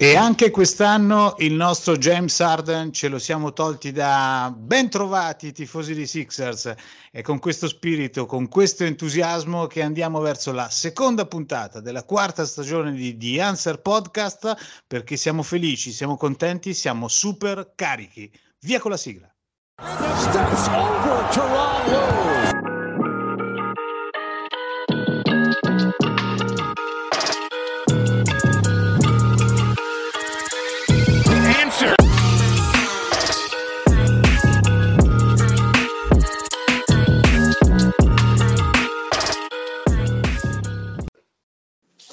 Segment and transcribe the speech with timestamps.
[0.00, 5.92] E anche quest'anno il nostro James Harden ce lo siamo tolti da ben trovati tifosi
[5.92, 6.72] di Sixers
[7.10, 12.46] e con questo spirito, con questo entusiasmo che andiamo verso la seconda puntata della quarta
[12.46, 18.30] stagione di The Answer Podcast perché siamo felici, siamo contenti, siamo super carichi.
[18.60, 19.28] Via con la sigla.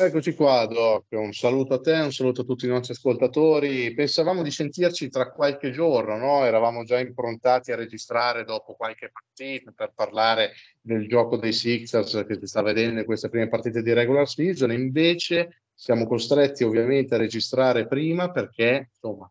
[0.05, 1.05] Eccoci qua, Doc.
[1.13, 3.91] Un saluto a te, un saluto a tutti i nostri ascoltatori.
[3.95, 6.45] Pensavamo di sentirci tra qualche giorno, no?
[6.45, 12.37] Eravamo già improntati a registrare dopo qualche partita per parlare del gioco dei Sixers che
[12.39, 14.71] si sta vedendo in queste prime partite di regular season.
[14.71, 19.27] Invece siamo costretti ovviamente a registrare prima perché, insomma,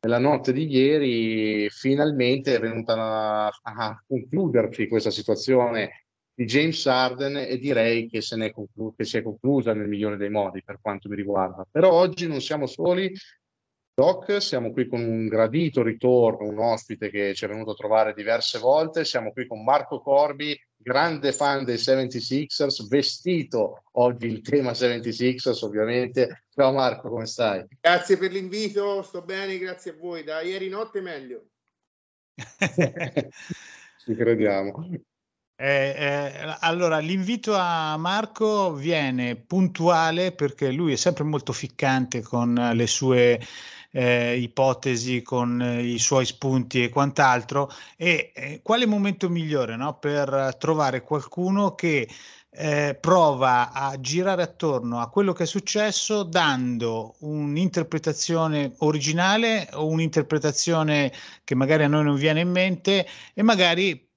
[0.00, 6.07] nella notte di ieri finalmente è venuta a, a concluderci questa situazione
[6.38, 10.16] di James Harden e direi che, se ne conclu- che si è conclusa nel migliore
[10.16, 11.66] dei modi per quanto mi riguarda.
[11.68, 13.12] Però oggi non siamo soli,
[13.92, 18.14] Doc, siamo qui con un gradito ritorno, un ospite che ci è venuto a trovare
[18.14, 24.70] diverse volte, siamo qui con Marco Corbi, grande fan dei 76ers, vestito oggi il tema
[24.70, 26.44] 76ers ovviamente.
[26.54, 27.66] Ciao Marco, come stai?
[27.80, 31.48] Grazie per l'invito, sto bene, grazie a voi, da ieri notte meglio.
[34.04, 34.88] Ci crediamo.
[35.60, 42.54] Eh, eh, allora, l'invito a Marco viene puntuale perché lui è sempre molto ficcante con
[42.74, 43.40] le sue
[43.90, 47.70] eh, ipotesi, con i suoi spunti e quant'altro.
[47.96, 49.98] E eh, quale momento migliore no?
[49.98, 52.08] per trovare qualcuno che
[52.50, 61.12] eh, prova a girare attorno a quello che è successo dando un'interpretazione originale o un'interpretazione
[61.42, 64.07] che magari a noi non viene in mente e magari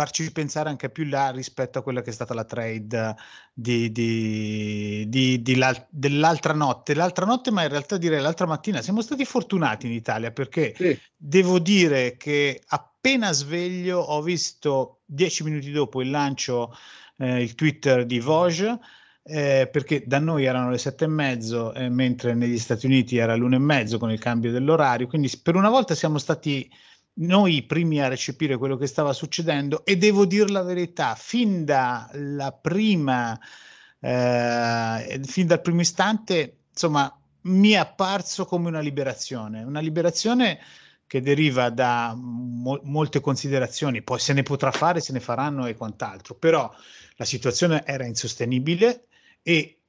[0.00, 3.14] farci pensare anche più là rispetto a quella che è stata la trade
[3.52, 6.94] di, di, di, la, dell'altra notte.
[6.94, 10.98] L'altra notte, ma in realtà direi l'altra mattina, siamo stati fortunati in Italia perché sì.
[11.14, 16.74] devo dire che appena sveglio ho visto dieci minuti dopo il lancio,
[17.18, 18.78] eh, il Twitter di Vogue.
[19.22, 23.36] Eh, perché da noi erano le sette e mezzo, eh, mentre negli Stati Uniti era
[23.36, 25.06] l'una e mezzo con il cambio dell'orario.
[25.06, 26.68] Quindi per una volta siamo stati
[27.14, 31.64] noi i primi a recepire quello che stava succedendo e devo dire la verità, fin
[32.62, 33.38] prima,
[34.00, 40.58] eh, fin dal primo istante, insomma, mi è apparso come una liberazione, una liberazione
[41.06, 45.74] che deriva da mo- molte considerazioni, poi se ne potrà fare, se ne faranno e
[45.74, 46.72] quant'altro, però
[47.16, 49.06] la situazione era insostenibile
[49.42, 49.80] e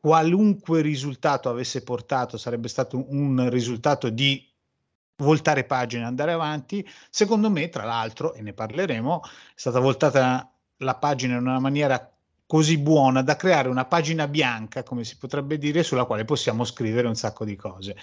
[0.00, 4.49] qualunque risultato avesse portato sarebbe stato un risultato di
[5.20, 6.86] voltare pagina andare avanti.
[7.08, 12.12] Secondo me, tra l'altro, e ne parleremo, è stata voltata la pagina in una maniera
[12.46, 17.06] così buona da creare una pagina bianca, come si potrebbe dire, sulla quale possiamo scrivere
[17.06, 17.96] un sacco di cose.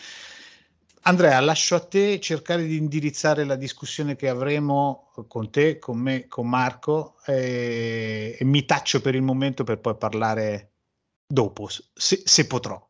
[1.02, 6.28] Andrea, lascio a te cercare di indirizzare la discussione che avremo con te, con me,
[6.28, 10.72] con Marco e, e mi taccio per il momento per poi parlare
[11.26, 12.86] dopo, se, se potrò.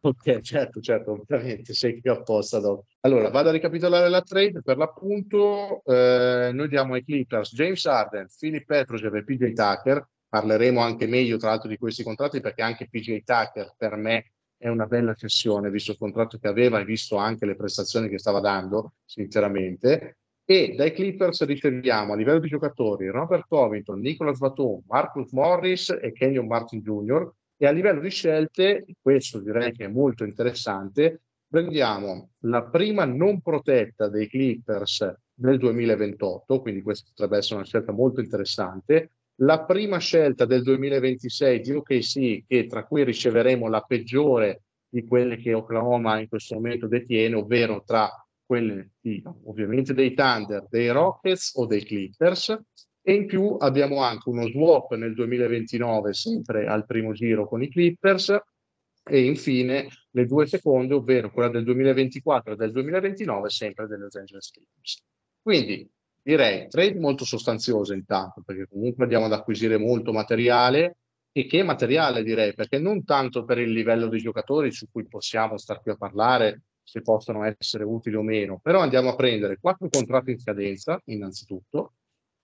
[0.00, 2.84] Ok, certo, certo, ovviamente, sei qui apposta dopo.
[3.00, 8.26] Allora, vado a ricapitolare la trade, per l'appunto eh, noi diamo ai Clippers James Harden,
[8.38, 12.88] Philip Petrosev e PJ Tucker, parleremo anche meglio tra l'altro di questi contratti perché anche
[12.88, 17.16] PJ Tucker per me è una bella cessione, visto il contratto che aveva e visto
[17.16, 20.18] anche le prestazioni che stava dando, sinceramente.
[20.44, 26.12] E dai Clippers riceviamo a livello di giocatori Robert Covington, Nicolas Batum, Marcus Morris e
[26.12, 27.30] Kenyon Martin Jr.,
[27.60, 33.40] e a livello di scelte, questo direi che è molto interessante, prendiamo la prima non
[33.40, 39.10] protetta dei Clippers nel 2028, quindi questa potrebbe essere una scelta molto interessante,
[39.40, 45.36] la prima scelta del 2026 di OKC, che tra cui riceveremo la peggiore di quelle
[45.36, 48.08] che Oklahoma in questo momento detiene, ovvero tra
[48.44, 52.56] quelle di, ovviamente dei Thunder, dei Rockets o dei Clippers,
[53.08, 57.70] e in più abbiamo anche uno swap nel 2029 sempre al primo giro con i
[57.70, 58.38] Clippers
[59.02, 64.14] e infine le due seconde, ovvero quella del 2024 e del 2029 sempre delle Los
[64.16, 65.02] Angeles Clippers.
[65.40, 65.90] Quindi
[66.20, 70.98] direi trade molto sostanzioso intanto perché comunque andiamo ad acquisire molto materiale
[71.32, 75.56] e che materiale direi perché non tanto per il livello dei giocatori su cui possiamo
[75.56, 79.88] star qui a parlare se possono essere utili o meno, però andiamo a prendere quattro
[79.88, 81.94] contratti in scadenza innanzitutto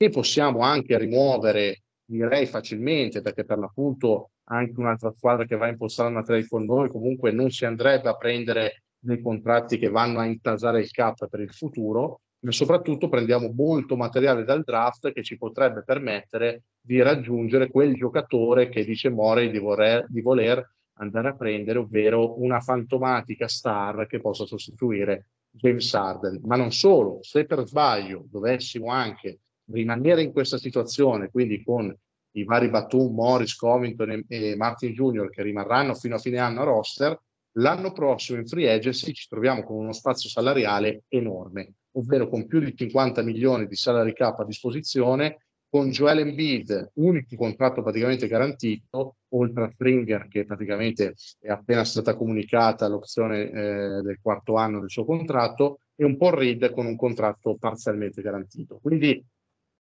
[0.05, 5.71] che possiamo anche rimuovere, direi facilmente, perché per l'appunto anche un'altra squadra che va a
[5.71, 10.19] impostare una trade con noi comunque non si andrebbe a prendere dei contratti che vanno
[10.19, 15.23] a intasare il cap per il futuro, ma soprattutto prendiamo molto materiale dal draft che
[15.23, 19.61] ci potrebbe permettere di raggiungere quel giocatore che dice Morey di,
[20.09, 26.41] di voler andare a prendere, ovvero una fantomatica star che possa sostituire James Harden.
[26.45, 31.95] Ma non solo, se per sbaglio dovessimo anche rimanere in questa situazione, quindi con
[32.37, 35.31] i vari Batum, Morris, Covington e, e Martin Jr.
[35.31, 37.19] che rimarranno fino a fine anno a roster,
[37.53, 42.61] l'anno prossimo in free agency ci troviamo con uno spazio salariale enorme, ovvero con più
[42.61, 45.39] di 50 milioni di salary cap a disposizione,
[45.69, 52.15] con Joel Embiid, unico contratto praticamente garantito, oltre a Springer che praticamente è appena stata
[52.15, 56.95] comunicata l'opzione eh, del quarto anno del suo contratto, e un Paul Reed con un
[56.97, 58.79] contratto parzialmente garantito.
[58.81, 59.21] Quindi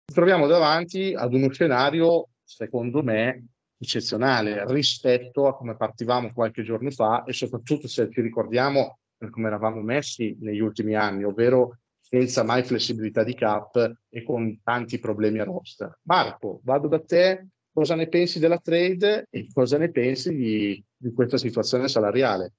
[0.06, 3.48] ci troviamo davanti ad uno scenario, secondo me,
[3.78, 9.48] eccezionale rispetto a come partivamo qualche giorno fa e soprattutto se ci ricordiamo per come
[9.48, 15.40] eravamo messi negli ultimi anni, ovvero senza mai flessibilità di cap e con tanti problemi
[15.40, 15.98] a roster.
[16.04, 21.14] Marco, vado da te, cosa ne pensi della trade e cosa ne pensi di, di
[21.14, 22.54] questa situazione salariale?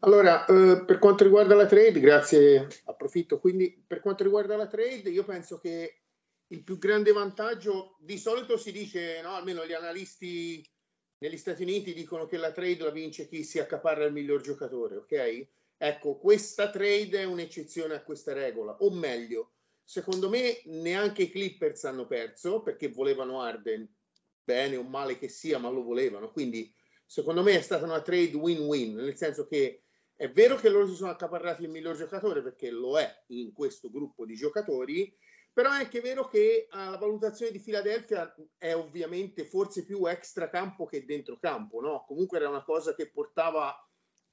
[0.00, 5.10] Allora, eh, per quanto riguarda la trade, grazie, approfitto, quindi per quanto riguarda la trade,
[5.10, 6.01] io penso che
[6.52, 10.62] il più grande vantaggio, di solito si dice, no, almeno gli analisti
[11.18, 14.96] negli Stati Uniti dicono che la trade la vince chi si accaparra il miglior giocatore,
[14.96, 15.46] ok?
[15.78, 21.84] Ecco, questa trade è un'eccezione a questa regola, o meglio, secondo me neanche i Clippers
[21.84, 23.90] hanno perso perché volevano Arden,
[24.44, 26.72] bene o male che sia, ma lo volevano, quindi
[27.06, 29.84] secondo me è stata una trade win-win, nel senso che
[30.14, 33.90] è vero che loro si sono accaparrati il miglior giocatore perché lo è in questo
[33.90, 35.16] gruppo di giocatori,
[35.52, 40.48] però è anche vero che uh, la valutazione di Filadelfia è ovviamente forse più extra
[40.48, 42.04] campo che dentro campo, no?
[42.06, 43.74] Comunque era una cosa che portava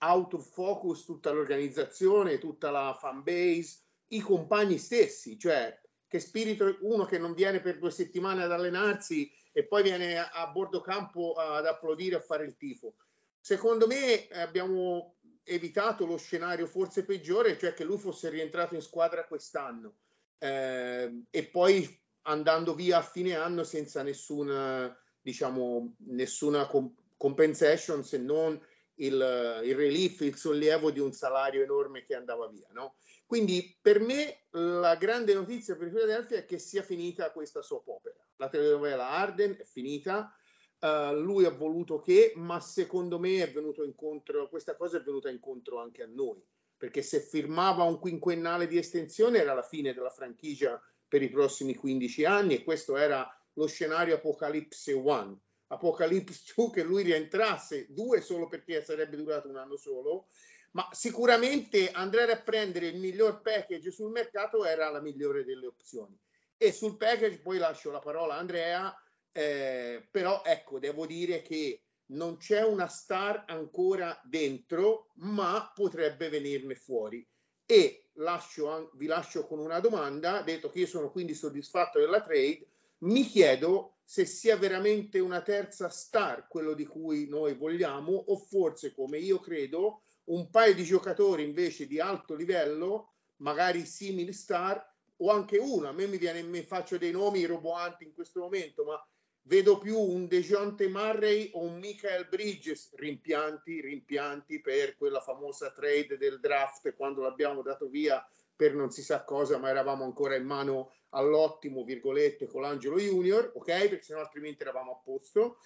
[0.01, 5.77] out of focus tutta l'organizzazione, tutta la fan base, i compagni stessi, cioè
[6.07, 10.29] che spirito uno che non viene per due settimane ad allenarsi e poi viene a,
[10.29, 12.95] a bordo campo ad applaudire a fare il tifo.
[13.41, 19.27] Secondo me abbiamo evitato lo scenario forse peggiore, cioè che lui fosse rientrato in squadra
[19.27, 19.95] quest'anno
[20.39, 26.69] eh, e poi andando via a fine anno senza nessuna, diciamo, nessuna
[27.17, 28.59] compensation se non
[28.95, 32.67] il, il relief, il sollievo di un salario enorme che andava via.
[32.71, 32.95] No?
[33.25, 38.25] Quindi per me la grande notizia per Philadelphia è che sia finita questa soap opera.
[38.37, 40.33] La telenovela Arden è finita,
[40.79, 45.29] uh, lui ha voluto che, ma secondo me è venuto incontro, questa cosa è venuta
[45.29, 46.41] incontro anche a noi
[46.79, 51.75] perché se firmava un quinquennale di estensione era la fine della franchigia per i prossimi
[51.75, 55.41] 15 anni e questo era lo scenario Apocalypse 1.
[55.67, 60.27] Apocalypse 2 che lui rientrasse, due solo perché sarebbe durato un anno solo,
[60.71, 66.17] ma sicuramente andare a prendere il miglior package sul mercato era la migliore delle opzioni.
[66.55, 69.03] E sul package poi lascio la parola a Andrea,
[69.33, 76.75] eh, però ecco, devo dire che non c'è una star ancora dentro, ma potrebbe venirne
[76.75, 77.25] fuori.
[77.65, 82.65] E lascio, vi lascio con una domanda, detto che io sono quindi soddisfatto della trade,
[82.99, 88.93] mi chiedo se sia veramente una terza star quello di cui noi vogliamo o forse,
[88.93, 94.83] come io credo, un paio di giocatori invece di alto livello, magari simili star,
[95.17, 98.83] o anche uno, a me mi viene, mi faccio dei nomi roboanti in questo momento,
[98.83, 99.07] ma
[99.43, 106.17] vedo più un Dejounte Murray o un Michael Bridges rimpianti, rimpianti per quella famosa trade
[106.17, 110.43] del draft quando l'abbiamo dato via per non si sa cosa, ma eravamo ancora in
[110.43, 113.65] mano all'ottimo, virgolette, con l'Angelo Junior, ok?
[113.65, 115.59] Perché sennò altrimenti eravamo a posto.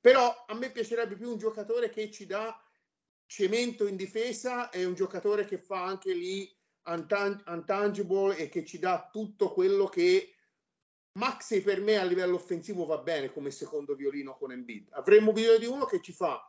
[0.00, 2.56] Però a me piacerebbe più un giocatore che ci dà
[3.26, 6.48] cemento in difesa e un giocatore che fa anche lì
[6.84, 10.34] untangible e che ci dà tutto quello che
[11.12, 14.88] Maxi per me a livello offensivo va bene come secondo violino con Embiid.
[14.92, 16.40] Avremmo bisogno di uno che ci fa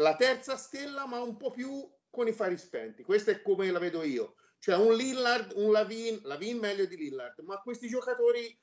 [0.00, 3.02] la terza stella, ma un po' più con i fari spenti.
[3.02, 4.36] Questa è come la vedo io.
[4.58, 8.56] Cioè un Lillard, un Lavin, Lavin meglio di Lillard, ma questi giocatori,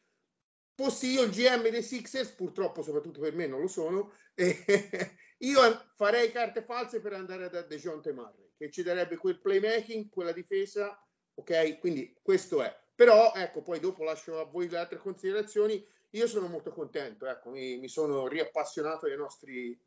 [0.76, 4.14] fossi io il GM dei Sixers, purtroppo soprattutto per me non lo sono,
[5.40, 10.32] io farei carte false per andare da DeJounte Murray, che ci darebbe quel playmaking, quella
[10.32, 10.98] difesa,
[11.34, 11.80] ok?
[11.80, 12.74] Quindi questo è.
[13.00, 15.82] Però ecco, poi dopo lascio a voi le altre considerazioni.
[16.10, 19.80] Io sono molto contento, ecco, mi, mi sono riappassionato dei nostri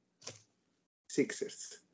[1.05, 1.85] Sixers.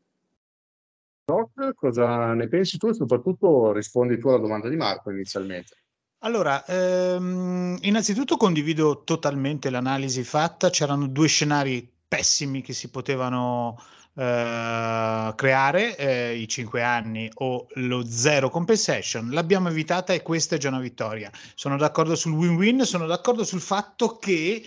[1.24, 5.74] Doc, cosa ne pensi tu e soprattutto rispondi tu alla domanda di Marco inizialmente?
[6.18, 13.76] Allora, ehm, innanzitutto condivido totalmente l'analisi fatta, c'erano due scenari pessimi che si potevano
[14.18, 19.30] Uh, creare eh, i 5 anni o lo zero compensation.
[19.30, 21.30] L'abbiamo evitata e questa è già una vittoria.
[21.54, 24.66] Sono d'accordo sul win-win, sono d'accordo sul fatto che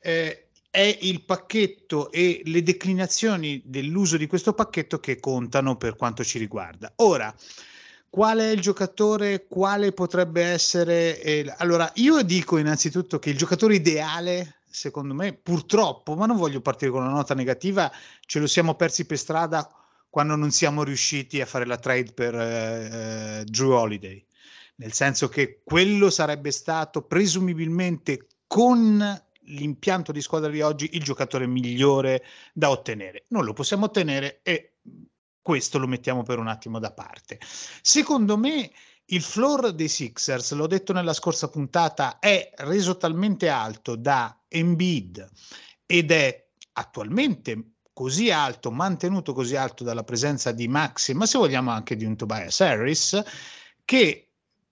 [0.00, 6.22] eh, è il pacchetto e le declinazioni dell'uso di questo pacchetto che contano per quanto
[6.22, 6.92] ci riguarda.
[6.96, 7.34] Ora,
[8.08, 11.20] qual è il giocatore, quale potrebbe essere...
[11.20, 16.60] Eh, allora, io dico innanzitutto che il giocatore ideale secondo me, purtroppo, ma non voglio
[16.60, 19.68] partire con una nota negativa, ce lo siamo persi per strada
[20.08, 24.24] quando non siamo riusciti a fare la trade per eh, Drew Holiday.
[24.76, 31.46] Nel senso che quello sarebbe stato presumibilmente con l'impianto di squadra di oggi il giocatore
[31.46, 33.24] migliore da ottenere.
[33.28, 34.76] Non lo possiamo ottenere e
[35.42, 37.38] questo lo mettiamo per un attimo da parte.
[37.82, 38.70] Secondo me
[39.12, 45.28] il floor dei Sixers, l'ho detto nella scorsa puntata, è reso talmente alto da Embiid
[45.86, 51.70] ed è attualmente così alto, mantenuto così alto dalla presenza di Maxi, ma se vogliamo
[51.70, 53.20] anche di un Tobias Harris,
[53.84, 54.29] che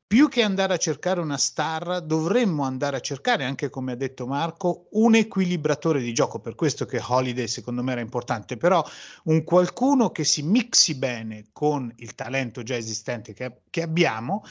[0.09, 4.27] più che andare a cercare una star, dovremmo andare a cercare, anche come ha detto
[4.27, 6.41] Marco, un equilibratore di gioco.
[6.41, 8.83] Per questo che Holiday secondo me era importante, però
[9.25, 14.45] un qualcuno che si mixi bene con il talento già esistente che, che abbiamo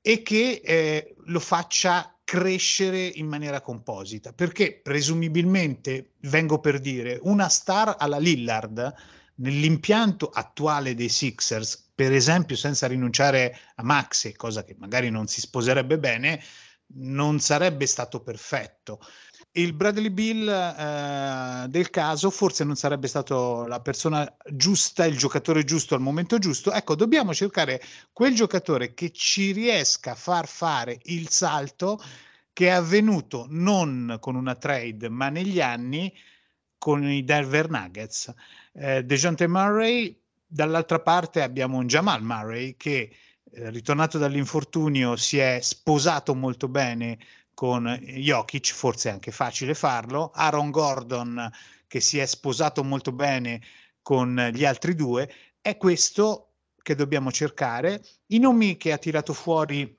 [0.00, 4.32] e che eh, lo faccia crescere in maniera composita.
[4.32, 8.94] Perché presumibilmente, vengo per dire, una star alla Lillard
[9.40, 15.40] nell'impianto attuale dei Sixers per esempio senza rinunciare a Maxi, cosa che magari non si
[15.40, 16.42] sposerebbe bene,
[16.94, 19.00] non sarebbe stato perfetto.
[19.52, 25.64] Il Bradley Bill eh, del caso forse non sarebbe stato la persona giusta, il giocatore
[25.64, 26.72] giusto al momento giusto.
[26.72, 27.82] Ecco, dobbiamo cercare
[28.12, 32.02] quel giocatore che ci riesca a far fare il salto
[32.52, 36.10] che è avvenuto non con una trade, ma negli anni
[36.80, 38.32] con i Denver Nuggets.
[38.72, 43.14] Eh, DeJounte Murray dall'altra parte abbiamo un Jamal Murray che
[43.52, 47.18] eh, ritornato dall'infortunio si è sposato molto bene
[47.52, 51.50] con Jokic, forse è anche facile farlo, Aaron Gordon
[51.86, 53.60] che si è sposato molto bene
[54.00, 58.02] con gli altri due, è questo che dobbiamo cercare.
[58.28, 59.94] I nomi che ha tirato fuori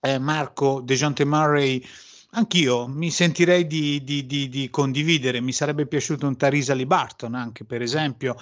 [0.00, 1.84] eh, Marco Dejounte Murray,
[2.32, 7.34] anch'io mi sentirei di, di, di, di, condividere, mi sarebbe piaciuto un Tarisa Lee Barton
[7.34, 8.36] anche per esempio,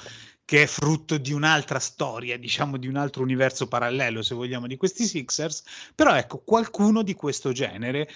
[0.45, 4.77] che è frutto di un'altra storia, diciamo di un altro universo parallelo, se vogliamo, di
[4.77, 5.65] questi Sixers,
[5.95, 8.09] però ecco, qualcuno di questo genere.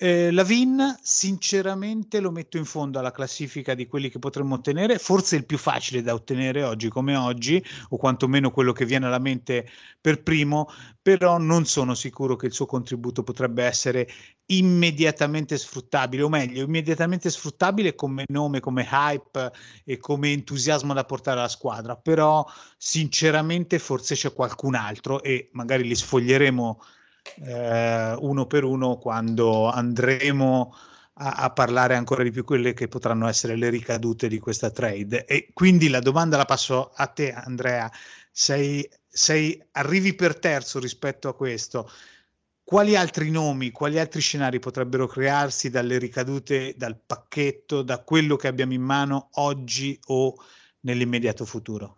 [0.00, 5.34] Eh, Lavin, sinceramente, lo metto in fondo alla classifica di quelli che potremmo ottenere, forse
[5.34, 9.68] il più facile da ottenere oggi come oggi, o quantomeno quello che viene alla mente
[10.00, 10.68] per primo,
[11.02, 14.08] però non sono sicuro che il suo contributo potrebbe essere
[14.46, 19.50] immediatamente sfruttabile, o meglio, immediatamente sfruttabile come nome, come hype
[19.84, 25.82] e come entusiasmo da portare alla squadra, però sinceramente forse c'è qualcun altro e magari
[25.82, 26.80] li sfoglieremo
[27.44, 30.74] eh, uno per uno quando andremo
[31.14, 35.24] a, a, parlare ancora di più quelle che potranno essere le ricadute di questa trade.
[35.24, 37.90] E quindi la domanda la passo a te, Andrea.
[38.30, 41.90] Sei, sei, arrivi per terzo rispetto a questo
[42.68, 48.46] quali altri nomi, quali altri scenari potrebbero crearsi dalle ricadute, dal pacchetto, da quello che
[48.46, 50.34] abbiamo in mano oggi o
[50.80, 51.97] nell'immediato futuro?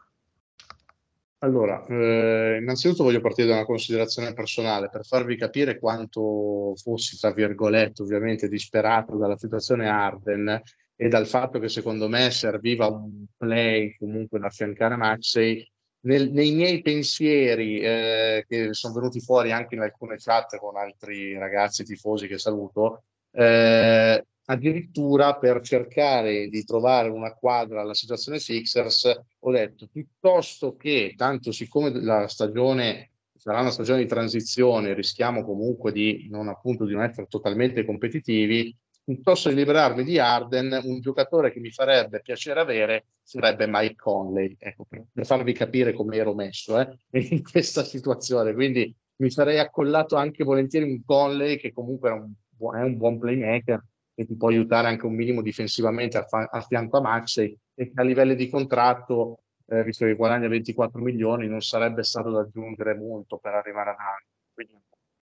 [1.43, 7.33] Allora, eh, innanzitutto voglio partire da una considerazione personale per farvi capire quanto fossi, tra
[7.33, 10.61] virgolette, ovviamente disperato dalla situazione Arden
[10.95, 15.67] e dal fatto che secondo me serviva un play comunque da affiancare Maxey.
[16.03, 21.39] Nel, nei miei pensieri eh, che sono venuti fuori anche in alcune chat con altri
[21.39, 29.21] ragazzi tifosi che saluto, eh, addirittura per cercare di trovare una quadra alla situazione Sixers,
[29.39, 35.93] ho detto piuttosto che, tanto siccome la stagione sarà una stagione di transizione, rischiamo comunque
[35.93, 41.53] di non, appunto, di non essere totalmente competitivi, piuttosto di liberarmi di Arden, un giocatore
[41.53, 46.79] che mi farebbe piacere avere sarebbe Mike Conley, ecco, per, farvi capire come ero messo
[46.79, 46.99] eh,
[47.31, 48.53] in questa situazione.
[48.53, 52.33] Quindi mi sarei accollato anche volentieri un Conley che comunque è un,
[52.77, 53.81] è un buon playmaker
[54.21, 57.91] che ti può aiutare anche un minimo difensivamente a, fa- a fianco a Maxey e
[57.91, 62.41] che a livello di contratto, eh, visto che guadagna 24 milioni, non sarebbe stato da
[62.41, 64.27] aggiungere molto per arrivare ad anni.
[64.53, 64.79] Quindi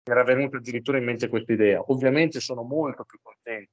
[0.04, 1.82] era venuta addirittura in mente questa idea.
[1.88, 3.72] Ovviamente sono molto più contento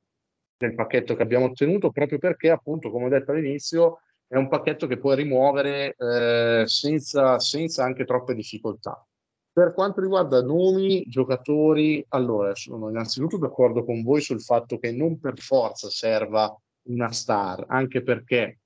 [0.56, 4.86] del pacchetto che abbiamo ottenuto proprio perché, appunto, come ho detto all'inizio, è un pacchetto
[4.86, 9.06] che puoi rimuovere eh, senza, senza anche troppe difficoltà.
[9.52, 15.18] Per quanto riguarda nomi, giocatori, allora sono innanzitutto d'accordo con voi sul fatto che non
[15.18, 18.60] per forza serva una star, anche perché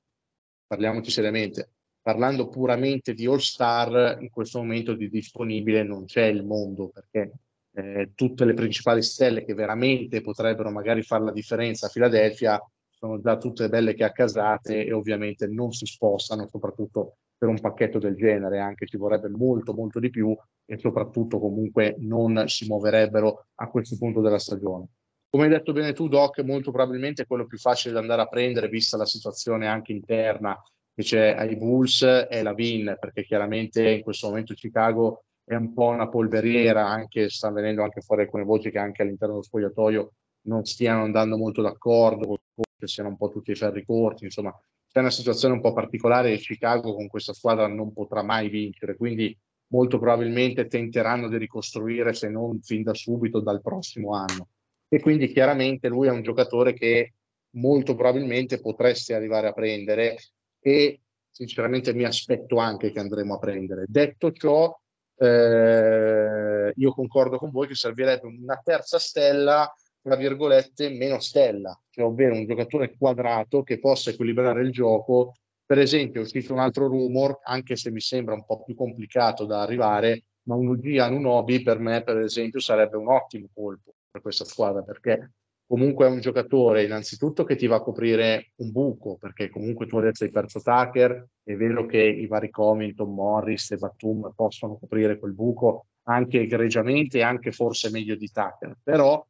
[0.66, 1.70] parliamoci seriamente,
[2.02, 7.32] parlando puramente di All Star, in questo momento di disponibile non c'è il mondo, perché
[7.72, 12.62] eh, tutte le principali stelle che veramente potrebbero magari fare la differenza a Filadelfia
[12.96, 17.98] sono già tutte belle che accasate e ovviamente non si spostano, soprattutto per un pacchetto
[17.98, 20.34] del genere, anche ci vorrebbe molto molto di più
[20.64, 24.86] e soprattutto comunque non si muoverebbero a questo punto della stagione.
[25.28, 28.68] Come hai detto bene tu, Doc, molto probabilmente quello più facile da andare a prendere,
[28.68, 30.56] vista la situazione anche interna
[30.94, 35.74] che c'è ai Bulls, è la Vin, perché chiaramente in questo momento Chicago è un
[35.74, 40.12] po' una polveriera, anche sta venendo anche fuori alcune voci che anche all'interno dello spogliatoio
[40.42, 42.38] non stiano andando molto d'accordo,
[42.84, 44.54] che siano un po' tutti i ferri corti, insomma
[44.90, 48.96] c'è una situazione un po' particolare e Chicago con questa squadra non potrà mai vincere,
[48.96, 49.36] quindi
[49.68, 54.50] molto probabilmente tenteranno di ricostruire se non fin da subito dal prossimo anno.
[54.88, 57.14] E quindi chiaramente lui è un giocatore che
[57.56, 60.16] molto probabilmente potreste arrivare a prendere
[60.60, 63.86] e sinceramente mi aspetto anche che andremo a prendere.
[63.88, 64.72] Detto ciò,
[65.16, 69.72] eh, io concordo con voi che servirebbe una terza stella
[70.04, 75.32] tra virgolette, meno stella, cioè ovvero un giocatore quadrato che possa equilibrare il gioco.
[75.64, 79.46] Per esempio, è uscito un altro rumor, anche se mi sembra un po' più complicato
[79.46, 84.20] da arrivare, ma un UG Anunobi per me, per esempio, sarebbe un ottimo colpo per
[84.20, 85.32] questa squadra, perché
[85.66, 89.96] comunque è un giocatore innanzitutto che ti va a coprire un buco, perché comunque tu
[89.96, 95.18] adesso hai perso Tucker, è vero che i vari Comington, Morris e Batum possono coprire
[95.18, 99.26] quel buco anche egregiamente e anche forse meglio di Tucker, però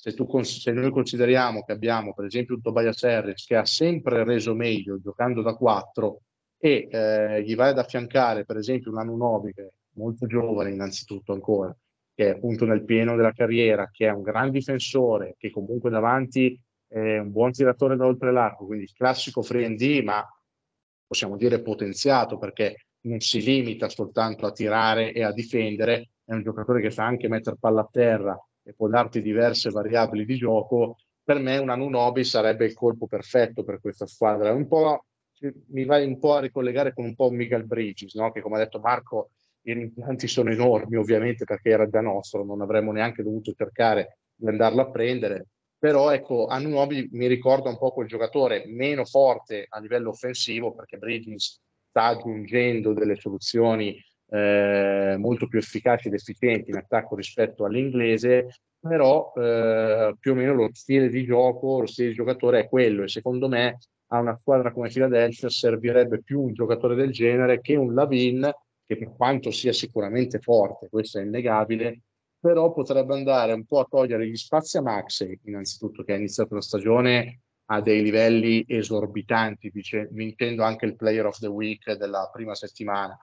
[0.00, 4.22] se, tu, se noi consideriamo che abbiamo per esempio un Tobias Harris che ha sempre
[4.22, 6.20] reso meglio giocando da 4
[6.56, 11.32] e eh, gli vai ad affiancare per esempio un Anunobi che è molto giovane innanzitutto
[11.32, 11.76] ancora,
[12.14, 16.56] che è appunto nel pieno della carriera, che è un gran difensore, che comunque davanti
[16.86, 20.24] è un buon tiratore da oltre l'arco, quindi classico free D, ma
[21.04, 26.42] possiamo dire potenziato perché non si limita soltanto a tirare e a difendere, è un
[26.44, 30.98] giocatore che sa anche mettere palla a terra e può darti diverse variabili di gioco,
[31.24, 34.52] per me un Anunobi sarebbe il colpo perfetto per questa squadra.
[34.52, 35.06] Un po',
[35.68, 38.30] mi vai un po' a ricollegare con un po' Miguel Bridges, no?
[38.30, 39.30] che come ha detto Marco,
[39.62, 44.48] i rimpianti sono enormi ovviamente perché era già nostro, non avremmo neanche dovuto cercare di
[44.48, 45.46] andarlo a prendere,
[45.78, 50.98] però ecco, Anunobi mi ricorda un po' quel giocatore meno forte a livello offensivo perché
[50.98, 53.98] Bridges sta aggiungendo delle soluzioni
[54.30, 60.54] eh, molto più efficaci ed efficienti in attacco rispetto all'inglese, però eh, più o meno
[60.54, 63.78] lo stile di gioco, lo stile di giocatore è quello e secondo me
[64.10, 68.50] a una squadra come Philadelphia servirebbe più un giocatore del genere che un Lavin
[68.86, 72.00] che per quanto sia sicuramente forte, questo è innegabile,
[72.40, 76.54] però potrebbe andare un po' a togliere gli spazi a Maxey, innanzitutto che ha iniziato
[76.54, 79.70] la stagione a dei livelli esorbitanti,
[80.10, 83.14] vincendo anche il Player of the Week della prima settimana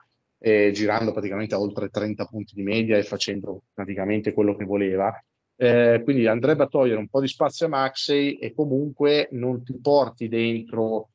[0.46, 5.12] eh, girando praticamente a oltre 30 punti di media e facendo praticamente quello che voleva.
[5.56, 9.76] Eh, quindi andrebbe a togliere un po' di spazio a Maxey e comunque non ti
[9.80, 11.08] porti dentro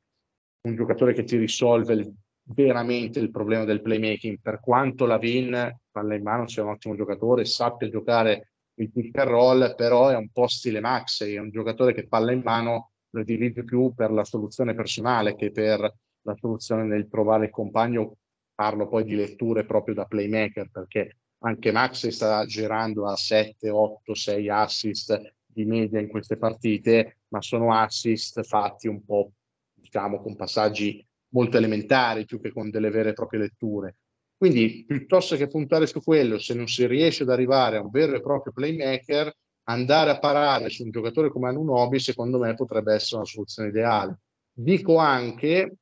[0.64, 2.14] un giocatore che ti risolve il,
[2.44, 6.98] veramente il problema del playmaking, per quanto la Vin, palla in mano, sia un ottimo
[6.98, 11.52] giocatore, sappia giocare il pick and roll, però è un po' stile Maxey, è un
[11.52, 15.80] giocatore che palla in mano lo utilizza più per la soluzione personale che per
[16.24, 18.18] la soluzione nel trovare il compagno
[18.62, 24.14] parlo poi di letture proprio da playmaker perché anche Max sta girando a 7, 8,
[24.14, 29.32] 6 assist di media in queste partite, ma sono assist fatti un po'
[29.74, 33.96] diciamo con passaggi molto elementari più che con delle vere e proprie letture.
[34.38, 38.16] Quindi piuttosto che puntare su quello, se non si riesce ad arrivare a un vero
[38.16, 39.36] e proprio playmaker,
[39.70, 44.20] andare a parare su un giocatore come Anunobi, secondo me potrebbe essere una soluzione ideale.
[44.54, 45.78] Dico anche,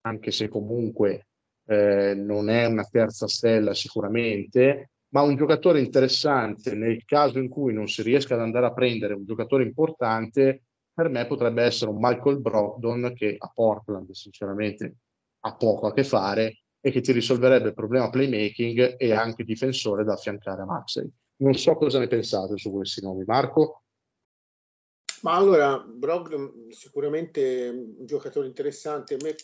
[0.00, 1.28] anche se comunque
[1.66, 7.72] eh, non è una terza stella sicuramente, ma un giocatore interessante nel caso in cui
[7.72, 11.98] non si riesca ad andare a prendere un giocatore importante, per me potrebbe essere un
[12.00, 14.96] Michael Brogdon che a Portland sinceramente
[15.40, 20.04] ha poco a che fare e che ti risolverebbe il problema playmaking e anche difensore
[20.04, 21.10] da affiancare a Maxey.
[21.36, 23.82] Non so cosa ne pensate su questi nomi, Marco.
[25.22, 29.14] Ma allora, Brogdon sicuramente un giocatore interessante.
[29.14, 29.34] A me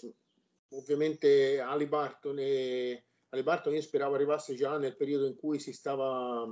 [0.71, 5.73] ovviamente Ali Barton e Ali Barton io speravo arrivasse già nel periodo in cui si
[5.73, 6.47] stava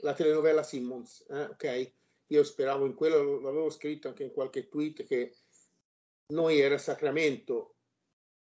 [0.00, 1.42] la telenovela Simmons, eh?
[1.44, 1.92] ok?
[2.28, 5.34] Io speravo in quello, l'avevo scritto anche in qualche tweet che
[6.28, 7.74] noi era Sacramento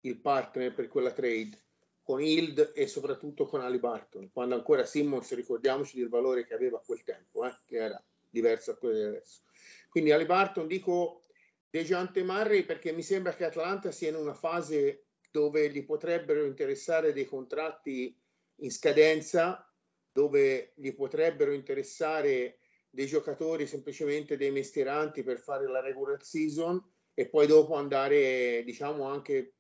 [0.01, 1.59] il partner per quella trade
[2.03, 6.79] con Hild e soprattutto con Ali Barton, quando ancora Simmons, ricordiamoci del valore che aveva
[6.79, 7.57] a quel tempo, eh?
[7.65, 9.43] che era diverso a quello di adesso.
[9.89, 11.25] Quindi Ali Barton dico
[11.71, 17.13] Dejante Murray perché mi sembra che Atlanta sia in una fase dove gli potrebbero interessare
[17.13, 18.19] dei contratti
[18.57, 19.73] in scadenza,
[20.11, 22.59] dove gli potrebbero interessare
[22.91, 26.83] dei giocatori semplicemente dei mestieranti per fare la regular season
[27.15, 29.55] e poi dopo andare, diciamo, anche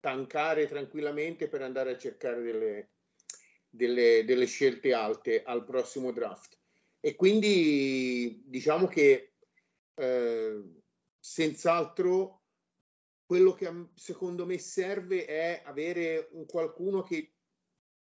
[0.00, 2.92] tankare tranquillamente per andare a cercare delle,
[3.68, 6.58] delle, delle scelte alte al prossimo draft.
[7.00, 9.34] E quindi diciamo che
[9.94, 10.62] eh,
[11.24, 12.42] senz'altro
[13.24, 17.32] quello che secondo me serve è avere un qualcuno che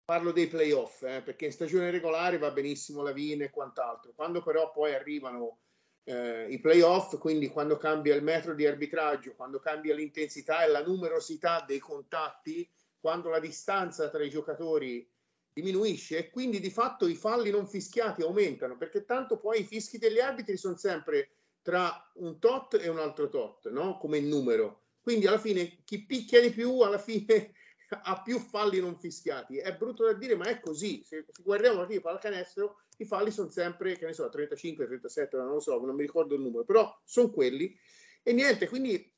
[0.04, 4.14] parlo dei playoff, eh, perché in stagione regolare va benissimo la Vine e quant'altro.
[4.16, 5.60] Quando però poi arrivano
[6.04, 10.84] eh, i playoff, quindi quando cambia il metro di arbitraggio, quando cambia l'intensità e la
[10.84, 12.68] numerosità dei contatti,
[13.00, 15.08] quando la distanza tra i giocatori
[15.54, 20.00] diminuisce e quindi di fatto i falli non fischiati aumentano, perché tanto poi i fischi
[20.00, 21.30] degli arbitri sono sempre
[21.66, 23.98] tra un tot e un altro tot, no?
[23.98, 24.84] come numero.
[25.02, 27.54] Quindi alla fine chi picchia di più alla fine
[28.04, 29.58] ha più falli non fischiati.
[29.58, 31.04] È brutto da dire, ma è così.
[31.04, 35.38] Se, guardiamo la FIFA al canestro, i falli sono sempre, che ne so, 35, 37,
[35.38, 37.76] non lo so, non mi ricordo il numero, però sono quelli.
[38.22, 39.12] E niente, quindi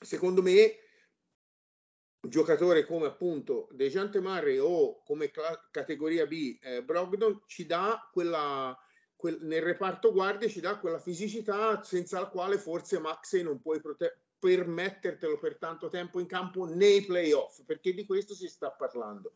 [0.00, 0.76] secondo me
[2.20, 8.08] un giocatore come appunto Dejante Murray o come cla- categoria B eh, Brogdon ci dà
[8.12, 8.78] quella
[9.20, 13.80] quel, nel reparto guardia ci dà quella fisicità senza la quale forse Maxey non puoi
[13.80, 19.34] prote- permettertelo per tanto tempo in campo nei playoff, perché di questo si sta parlando.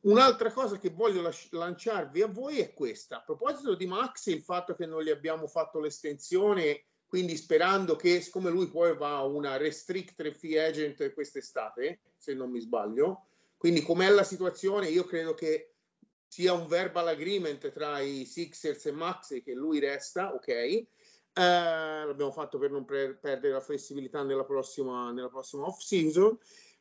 [0.00, 3.18] Un'altra cosa che voglio lanciarvi a voi è questa.
[3.18, 8.22] A proposito di Max, il fatto che non gli abbiamo fatto l'estensione, quindi sperando che,
[8.22, 13.26] siccome lui poi va a una restricted free agent quest'estate, se non mi sbaglio,
[13.58, 15.71] quindi com'è la situazione, io credo che
[16.32, 20.48] sia un verbal agreement tra i Sixers e Max che lui resta, ok?
[20.48, 20.86] Eh,
[21.34, 26.38] l'abbiamo fatto per non pre- perdere la flessibilità nella prossima, nella prossima off season.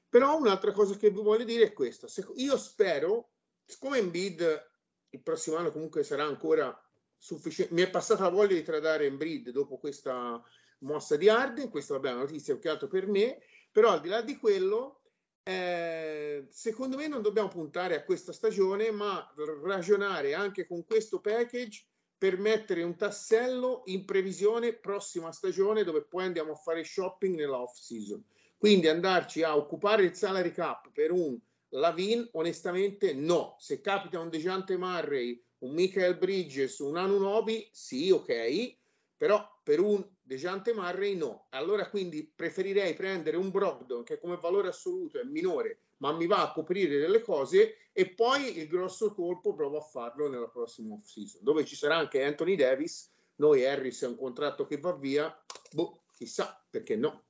[0.07, 2.07] Però un'altra cosa che vi voglio dire è questa.
[2.07, 3.31] Se, io spero,
[3.65, 4.69] siccome Embiid
[5.09, 6.73] il prossimo anno comunque sarà ancora
[7.17, 10.41] sufficiente, mi è passata la voglia di tradare Embiid dopo questa
[10.79, 13.99] mossa di Arden, questa vabbè, è una notizia più che altro per me, però al
[13.99, 15.00] di là di quello,
[15.43, 19.27] eh, secondo me non dobbiamo puntare a questa stagione, ma
[19.63, 21.85] ragionare anche con questo package
[22.17, 27.59] per mettere un tassello in previsione prossima stagione dove poi andiamo a fare shopping nella
[27.59, 28.23] off season.
[28.57, 31.35] Quindi andarci a occupare il salary cap per un
[31.69, 33.55] Lavin, onestamente no.
[33.57, 38.77] Se capita un Dejante Murray, un Michael Bridges, un Anunobi, sì, ok,
[39.17, 41.47] però per un Dejante Murray no.
[41.49, 46.41] Allora quindi preferirei prendere un Brogdon che come valore assoluto è minore, ma mi va
[46.41, 51.03] a coprire delle cose e poi il grosso colpo provo a farlo nella prossima off
[51.03, 55.37] season dove ci sarà anche Anthony Davis noi Harris è un contratto che va via
[55.73, 57.23] boh, chissà perché no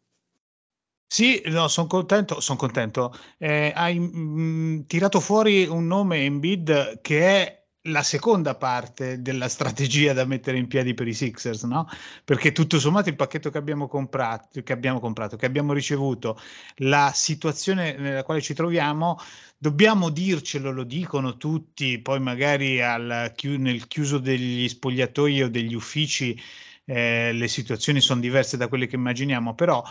[1.07, 3.13] sì, no, sono contento, son contento.
[3.37, 9.21] Eh, hai mh, mm, tirato fuori un nome in bid che è la seconda parte
[9.21, 11.87] della strategia da mettere in piedi per i Sixers, no?
[12.23, 16.39] Perché tutto sommato il pacchetto che abbiamo comprato, che abbiamo, comprato, che abbiamo ricevuto,
[16.77, 19.17] la situazione nella quale ci troviamo,
[19.57, 26.39] dobbiamo dircelo, lo dicono tutti, poi magari al, nel chiuso degli spogliatoi o degli uffici
[26.85, 29.83] eh, le situazioni sono diverse da quelle che immaginiamo, però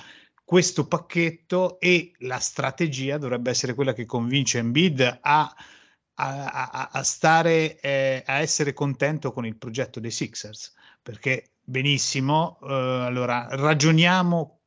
[0.44, 5.20] questo pacchetto e la strategia dovrebbe essere quella che convince Embiid
[6.20, 12.58] a a, a, stare, eh, a essere contento con il progetto dei Sixers, perché benissimo,
[12.62, 14.60] eh, allora ragioniamo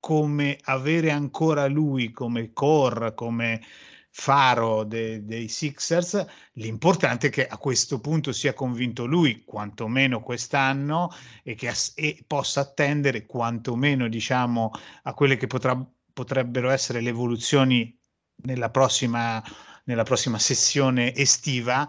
[0.00, 3.60] come avere ancora lui come core, come
[4.10, 11.10] faro de, dei Sixers, l'importante è che a questo punto sia convinto lui, quantomeno quest'anno,
[11.42, 14.70] e che as- e possa attendere quantomeno diciamo
[15.02, 15.76] a quelle che potrà,
[16.12, 17.98] potrebbero essere le evoluzioni
[18.42, 19.42] nella prossima
[19.84, 21.88] nella prossima sessione estiva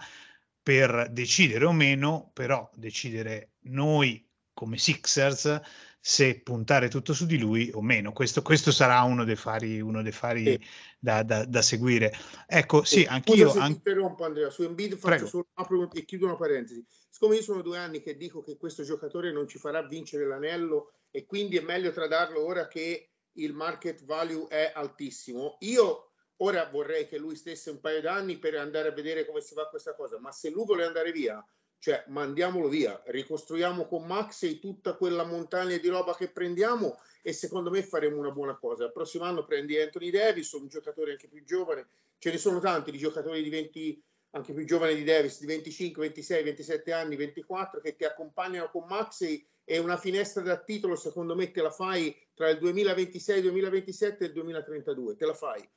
[0.61, 5.61] per decidere o meno, però decidere noi come Sixers
[5.99, 8.11] se puntare tutto su di lui o meno.
[8.11, 10.61] Questo, questo sarà uno dei fari, uno dei fari sì.
[10.99, 12.13] da, da, da, seguire.
[12.45, 13.49] Ecco, sì, sì anch'io...
[13.49, 16.85] Se interrompo Andrea, su Embiid faccio solo, apro e chiudo una parentesi.
[17.09, 20.93] Siccome io sono due anni che dico che questo giocatore non ci farà vincere l'anello
[21.09, 27.07] e quindi è meglio tradarlo ora che il market value è altissimo, io Ora vorrei
[27.07, 30.19] che lui stesse un paio d'anni per andare a vedere come si fa questa cosa,
[30.19, 31.45] ma se lui vuole andare via,
[31.79, 37.69] cioè mandiamolo via, ricostruiamo con Maxi tutta quella montagna di roba che prendiamo e secondo
[37.69, 38.85] me faremo una buona cosa.
[38.85, 42.91] Il prossimo anno prendi Anthony Davis, un giocatore anche più giovane, ce ne sono tanti
[42.91, 44.03] di giocatori di 20
[44.35, 48.85] anche più giovane di Davis, di 25, 26, 27 anni, 24, che ti accompagnano con
[48.85, 54.23] Maxi e una finestra da titolo, secondo me, te la fai tra il 2026, 2027
[54.23, 55.67] e il 2032, te la fai.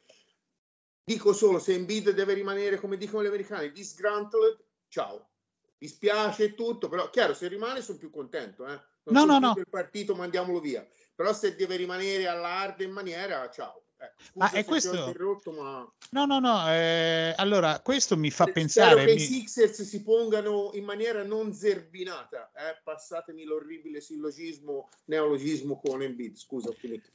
[1.08, 5.30] Dico solo, se Embiid deve rimanere, come dicono gli americani, disgruntled, ciao.
[5.78, 8.78] Dispiace tutto, però chiaro, se rimane sono più contento, eh.
[9.04, 9.54] Non no, no, no.
[9.56, 10.86] Il partito mandiamolo via.
[11.14, 13.84] Però se deve rimanere all'arde in maniera, ciao.
[14.00, 15.12] Eh, ma è questo...
[15.56, 15.92] Ma...
[16.10, 16.70] No, no, no.
[16.70, 19.04] Eh, allora, questo mi fa Spero pensare...
[19.04, 19.20] che mi...
[19.20, 22.50] i Sixers si pongano in maniera non zerbinata.
[22.56, 22.80] Eh?
[22.84, 26.36] Passatemi l'orribile sillogismo, neologismo con Embiid.
[26.36, 26.70] Scusa.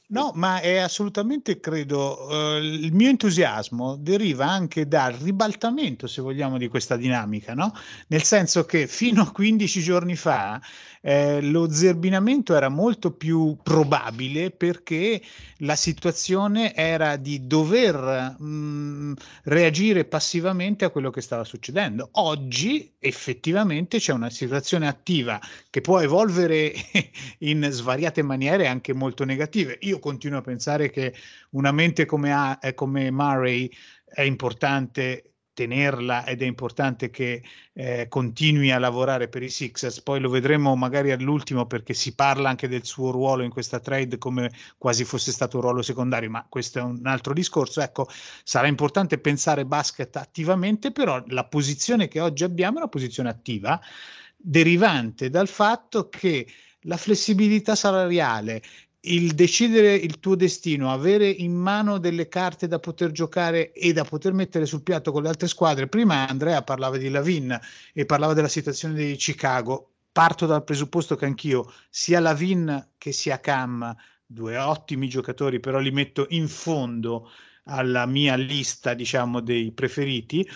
[0.08, 6.58] No, ma è assolutamente, credo, eh, il mio entusiasmo deriva anche dal ribaltamento, se vogliamo,
[6.58, 7.72] di questa dinamica, no?
[8.08, 10.60] Nel senso che fino a 15 giorni fa
[11.00, 15.20] eh, lo zerbinamento era molto più probabile perché
[15.58, 19.12] la situazione era di dover mh, mm,
[19.44, 22.08] reagire passivamente a quello che stava succedendo.
[22.12, 26.72] Oggi effettivamente c'è una situazione attiva che può evolvere
[27.40, 29.78] in svariate maniere anche molto negative.
[29.82, 31.14] Io continuo a pensare che
[31.50, 33.70] una mente come, a, eh, come Murray
[34.04, 40.02] è importante tenerla ed è importante che eh, continui a lavorare per i Sixers.
[40.02, 44.18] Poi lo vedremo magari all'ultimo perché si parla anche del suo ruolo in questa trade
[44.18, 47.80] come quasi fosse stato un ruolo secondario, ma questo è un altro discorso.
[47.80, 48.08] Ecco,
[48.42, 53.80] sarà importante pensare basket attivamente, però la posizione che oggi abbiamo è una posizione attiva
[54.36, 56.46] derivante dal fatto che
[56.86, 58.62] la flessibilità salariale,
[59.04, 64.04] il decidere il tuo destino, avere in mano delle carte da poter giocare e da
[64.04, 65.88] poter mettere sul piatto con le altre squadre.
[65.88, 67.58] Prima Andrea parlava di Lavin
[67.92, 69.90] e parlava della situazione di Chicago.
[70.12, 75.90] Parto dal presupposto che anch'io, sia Lavin che sia Cam, due ottimi giocatori, però li
[75.90, 77.30] metto in fondo
[77.64, 80.48] alla mia lista, diciamo, dei preferiti.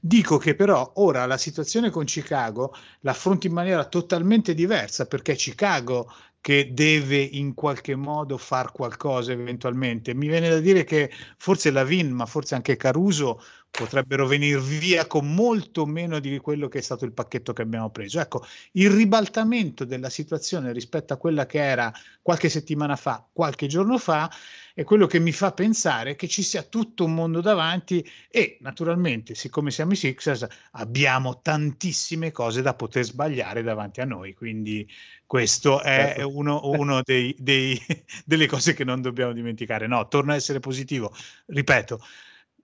[0.00, 6.12] Dico che però ora la situazione con Chicago l'affronto in maniera totalmente diversa perché Chicago
[6.46, 10.14] che deve in qualche modo far qualcosa eventualmente.
[10.14, 15.34] Mi viene da dire che forse Lavin, ma forse anche Caruso potrebbero venire via con
[15.34, 18.20] molto meno di quello che è stato il pacchetto che abbiamo preso.
[18.20, 23.98] Ecco, il ribaltamento della situazione rispetto a quella che era qualche settimana fa, qualche giorno
[23.98, 24.30] fa,
[24.72, 29.34] è quello che mi fa pensare che ci sia tutto un mondo davanti e naturalmente,
[29.34, 34.86] siccome siamo i Sixers, abbiamo tantissime cose da poter sbagliare davanti a noi, quindi
[35.26, 36.36] questo è certo.
[36.36, 37.80] uno, uno dei, dei,
[38.24, 39.86] delle cose che non dobbiamo dimenticare.
[39.86, 41.12] No, torna a essere positivo.
[41.46, 42.00] Ripeto,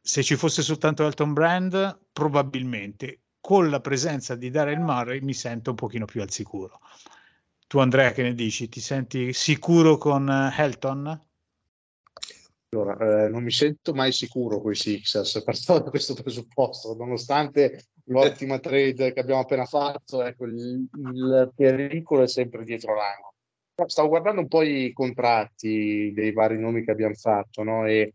[0.01, 5.71] se ci fosse soltanto Elton Brand, probabilmente con la presenza di Daryl Murray mi sento
[5.71, 6.81] un pochino più al sicuro.
[7.67, 8.69] Tu Andrea che ne dici?
[8.69, 11.27] Ti senti sicuro con Helton?
[12.69, 17.87] Allora, eh, non mi sento mai sicuro con i Sixers, partendo da questo presupposto, nonostante
[18.05, 23.35] l'ottima trade che abbiamo appena fatto, ecco, il, il pericolo è sempre dietro l'angolo.
[23.87, 27.87] Stavo guardando un po' i contratti dei vari nomi che abbiamo fatto, no?
[27.87, 28.15] E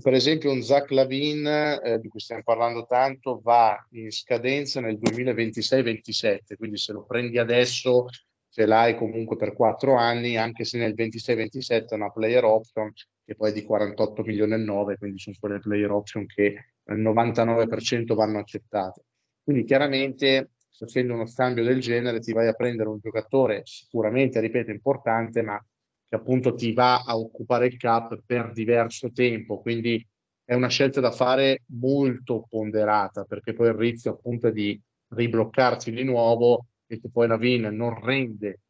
[0.00, 4.98] per esempio un Zach Lavin, eh, di cui stiamo parlando tanto, va in scadenza nel
[4.98, 8.06] 2026-27, quindi se lo prendi adesso
[8.48, 12.92] ce l'hai comunque per quattro anni, anche se nel 26-27 è una player option
[13.24, 16.98] che poi è di 48 milioni e 9, quindi sono quelle player option che il
[17.00, 19.02] 99% vanno accettate.
[19.48, 24.70] Quindi chiaramente facendo uno scambio del genere ti vai a prendere un giocatore sicuramente, ripeto,
[24.70, 25.58] importante, ma
[26.06, 29.62] che appunto ti va a occupare il cap per diverso tempo.
[29.62, 30.06] Quindi
[30.44, 34.78] è una scelta da fare molto ponderata, perché poi il rischio appunto è di
[35.14, 38.60] ribloccarsi di nuovo e che poi la VIN non rende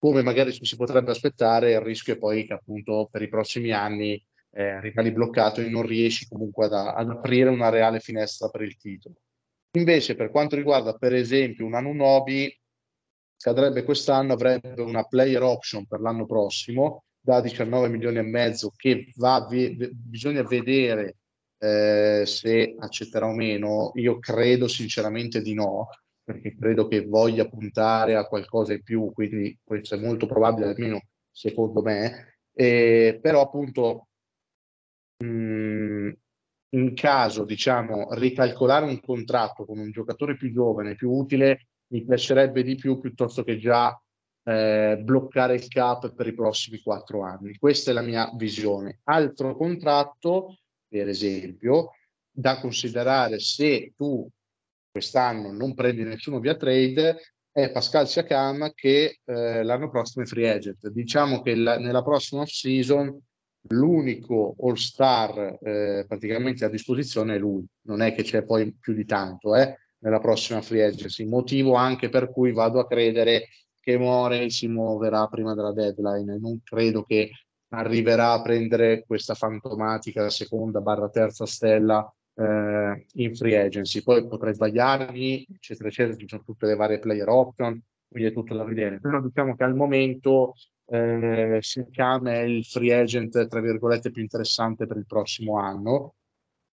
[0.00, 4.20] come magari si potrebbe aspettare, il rischio è poi che appunto per i prossimi anni
[4.50, 8.76] eh, rimani bloccato e non riesci comunque ad, ad aprire una reale finestra per il
[8.76, 9.14] titolo.
[9.76, 12.50] Invece, per quanto riguarda, per esempio, un Anunobi,
[13.36, 19.12] scadrebbe quest'anno, avrebbe una player option per l'anno prossimo da 19 milioni e mezzo che
[19.16, 21.16] va, ve, bisogna vedere
[21.58, 23.92] eh, se accetterà o meno.
[23.94, 25.88] Io credo sinceramente di no,
[26.24, 31.00] perché credo che voglia puntare a qualcosa in più, quindi questo è molto probabile, almeno
[31.30, 32.38] secondo me.
[32.54, 34.08] Eh, però appunto
[35.18, 36.10] mh, mm,
[36.70, 42.62] in caso, diciamo, ricalcolare un contratto con un giocatore più giovane, più utile, mi piacerebbe
[42.62, 43.98] di più piuttosto che già
[44.42, 47.56] eh, bloccare il cap per i prossimi quattro anni.
[47.56, 49.00] Questa è la mia visione.
[49.04, 51.92] Altro contratto, per esempio,
[52.30, 54.28] da considerare se tu
[54.90, 60.50] quest'anno non prendi nessuno via trade, è Pascal Siakam che eh, l'anno prossimo è free
[60.50, 60.88] agent.
[60.88, 63.18] Diciamo che la, nella prossima off season
[63.68, 69.04] l'unico all-star eh, praticamente a disposizione è lui, non è che c'è poi più di
[69.04, 73.48] tanto eh, nella prossima free agency, motivo anche per cui vado a credere
[73.80, 77.30] che Morey si muoverà prima della deadline, non credo che
[77.68, 84.54] arriverà a prendere questa fantomatica seconda barra terza stella eh, in free agency, poi potrei
[84.54, 89.00] sbagliarmi, eccetera, eccetera, ci sono tutte le varie player option, quindi è tutto da vedere,
[89.00, 90.54] però diciamo che al momento
[90.86, 96.14] eh, Siakam è il free agent, tra virgolette, più interessante per il prossimo anno.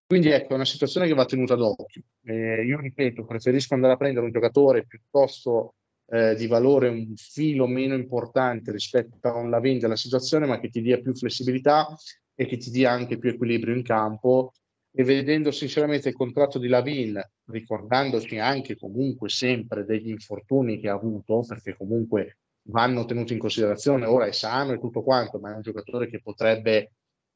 [0.06, 2.04] Quindi ecco, è una situazione che va tenuta d'occhio.
[2.24, 5.76] Eh, io ripeto, preferisco andare a prendere un giocatore piuttosto
[6.08, 10.70] eh, di valore un filo meno importante rispetto a un Lavin della situazione, ma che
[10.70, 11.88] ti dia più flessibilità
[12.36, 14.52] e che ti dia anche più equilibrio in campo.
[14.96, 20.94] E vedendo sinceramente il contratto di Lavin, ricordandoci anche comunque sempre degli infortuni che ha
[20.94, 24.06] avuto, perché comunque vanno tenuti in considerazione.
[24.06, 26.94] Ora è sano e tutto quanto, ma è un giocatore che potrebbe,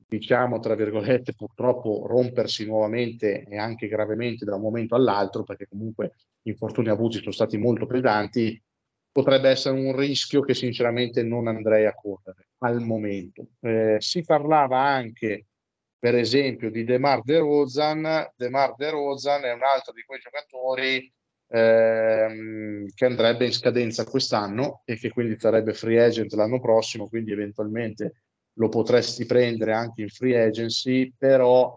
[0.07, 6.13] diciamo, tra virgolette, purtroppo rompersi nuovamente e anche gravemente da un momento all'altro, perché comunque
[6.41, 8.61] gli infortuni avuti sono stati molto pesanti.
[9.11, 13.47] Potrebbe essere un rischio che sinceramente non andrei a correre al momento.
[13.61, 15.47] Eh, si parlava anche,
[15.97, 18.31] per esempio, di Demar De Rozan.
[18.35, 21.11] Demar De Rozan è un altro di quei giocatori
[21.47, 27.31] ehm, che andrebbe in scadenza quest'anno e che quindi sarebbe free agent l'anno prossimo, quindi
[27.31, 31.75] eventualmente lo potresti prendere anche in free agency, però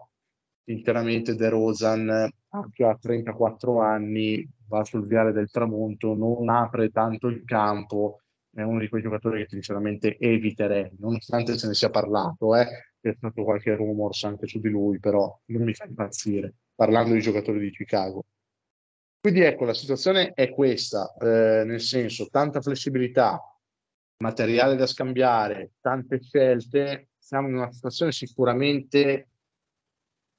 [0.65, 7.29] interamente De Rosan ha già 34 anni, va sul viale del tramonto, non apre tanto
[7.29, 8.21] il campo,
[8.53, 12.67] è uno di quei giocatori che sinceramente eviterei, nonostante se ne sia parlato, eh,
[13.01, 17.21] c'è stato qualche rumors anche su di lui, però non mi fa impazzire, parlando di
[17.21, 18.25] giocatori di Chicago.
[19.21, 23.39] Quindi ecco, la situazione è questa, eh, nel senso tanta flessibilità,
[24.23, 29.29] materiale da scambiare, tante scelte, siamo in una situazione sicuramente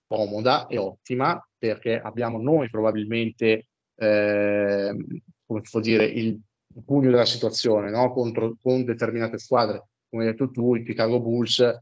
[0.08, 4.96] comoda e ottima perché abbiamo noi probabilmente, eh,
[5.46, 6.40] come si può dire, il,
[6.84, 8.12] pugno della situazione no?
[8.14, 11.82] Contro, con determinate squadre, come hai detto tu, i Chicago Bulls,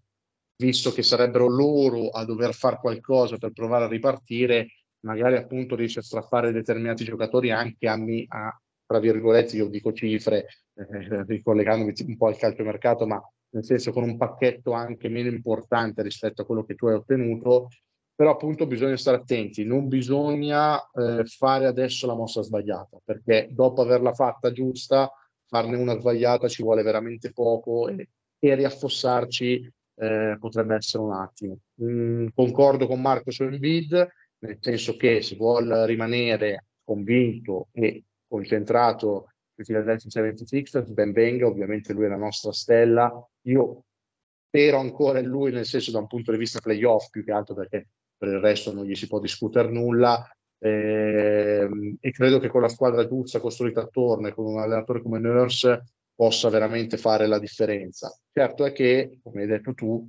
[0.57, 4.67] visto che sarebbero loro a dover fare qualcosa per provare a ripartire,
[5.01, 7.93] magari appunto riesce a strappare determinati giocatori anche a,
[8.27, 13.91] a tra virgolette, io dico cifre, eh, ricollegandomi un po' al calciomercato, ma nel senso
[13.91, 17.67] con un pacchetto anche meno importante rispetto a quello che tu hai ottenuto,
[18.15, 23.83] però appunto bisogna stare attenti, non bisogna eh, fare adesso la mossa sbagliata, perché dopo
[23.83, 25.11] averla fatta giusta,
[25.45, 28.09] farne una sbagliata ci vuole veramente poco e,
[28.39, 31.59] e riaffossarci eh, potrebbe essere un attimo.
[31.83, 34.07] Mm, concordo con Marco su Envid,
[34.39, 41.93] nel senso che se vuole rimanere convinto e concentrato sui Philadelphia 76ers, ben venga, ovviamente
[41.93, 43.11] lui è la nostra stella.
[43.43, 43.83] Io
[44.47, 47.55] spero ancora in lui, nel senso da un punto di vista playoff, più che altro
[47.55, 50.27] perché per il resto non gli si può discutere nulla.
[50.61, 55.19] Eh, e credo che con la squadra giusta costruita attorno e con un allenatore come
[55.19, 58.13] Nurse possa veramente fare la differenza.
[58.31, 60.05] Certo è che, come hai detto tu,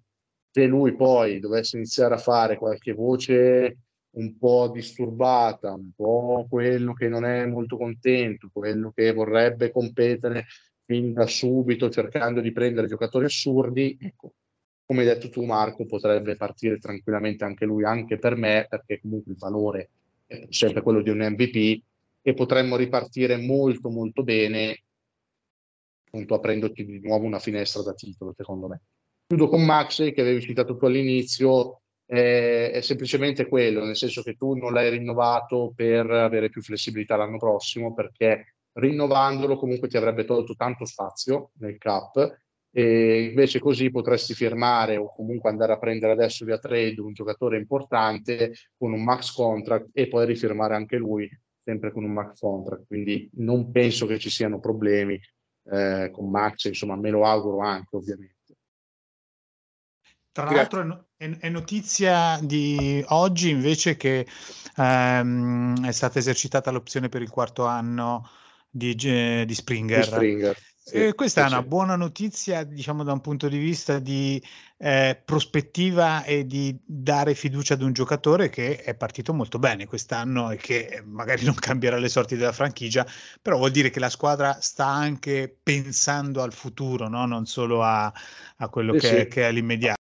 [0.50, 3.76] se lui poi dovesse iniziare a fare qualche voce
[4.12, 10.46] un po' disturbata, un po' quello che non è molto contento, quello che vorrebbe competere
[10.84, 14.32] fin da subito cercando di prendere giocatori assurdi, ecco,
[14.84, 19.32] come hai detto tu Marco, potrebbe partire tranquillamente anche lui, anche per me, perché comunque
[19.32, 19.90] il valore
[20.26, 21.82] è sempre quello di un MVP
[22.22, 24.82] e potremmo ripartire molto molto bene
[26.10, 28.80] appunto aprendoci di nuovo una finestra da titolo secondo me.
[29.28, 34.34] Chiudo con Max che avevi citato tu all'inizio, è, è semplicemente quello, nel senso che
[34.34, 40.24] tu non l'hai rinnovato per avere più flessibilità l'anno prossimo, perché rinnovandolo comunque ti avrebbe
[40.24, 42.38] tolto tanto spazio nel cap
[42.72, 47.58] e invece così potresti firmare o comunque andare a prendere adesso via trade un giocatore
[47.58, 51.28] importante con un max contract e poi rifirmare anche lui
[51.62, 52.86] sempre con un max contract.
[52.86, 55.20] Quindi non penso che ci siano problemi
[55.70, 58.56] eh, con Max insomma me lo auguro anche ovviamente.
[60.32, 64.26] Tra l'altro è, notizia di oggi invece che
[64.76, 68.26] ehm, è stata esercitata l'opzione per il quarto anno
[68.70, 69.98] di, di Springer.
[69.98, 70.56] Di Springer.
[70.82, 74.42] Sì, eh, questa sì, è una buona notizia, diciamo, da un punto di vista di
[74.78, 80.50] eh, prospettiva e di dare fiducia ad un giocatore che è partito molto bene quest'anno
[80.50, 83.06] e che magari non cambierà le sorti della franchigia,
[83.42, 87.26] però vuol dire che la squadra sta anche pensando al futuro, no?
[87.26, 88.10] non solo a,
[88.56, 89.99] a quello sì, che, che, è all'immediato.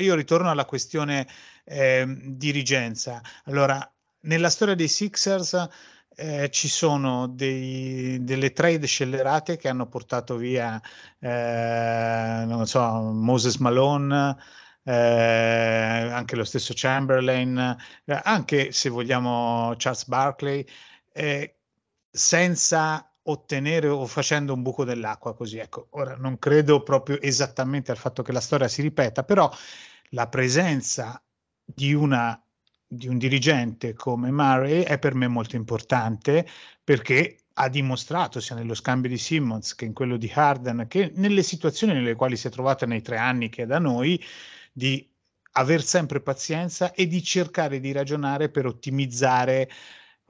[0.00, 1.26] Io ritorno alla questione
[1.64, 3.20] eh, dirigenza.
[3.44, 3.78] Allora,
[4.22, 5.68] nella storia dei Sixers
[6.16, 10.80] eh, ci sono dei, delle trade scellerate che hanno portato via,
[11.18, 14.36] eh, non so, Moses Malone,
[14.82, 20.66] eh, anche lo stesso Chamberlain, eh, anche se vogliamo Charles Barkley,
[21.12, 21.56] eh,
[22.10, 25.58] senza ottenere o facendo un buco dell'acqua così.
[25.58, 29.50] Ecco, ora non credo proprio esattamente al fatto che la storia si ripeta, però
[30.10, 31.22] la presenza
[31.64, 32.42] di una
[32.92, 36.44] di un dirigente come Murray è per me molto importante
[36.82, 41.44] perché ha dimostrato sia nello scambio di Simmons che in quello di Harden che nelle
[41.44, 44.20] situazioni nelle quali si è trovata nei tre anni che è da noi
[44.72, 45.08] di
[45.52, 49.68] aver sempre pazienza e di cercare di ragionare per ottimizzare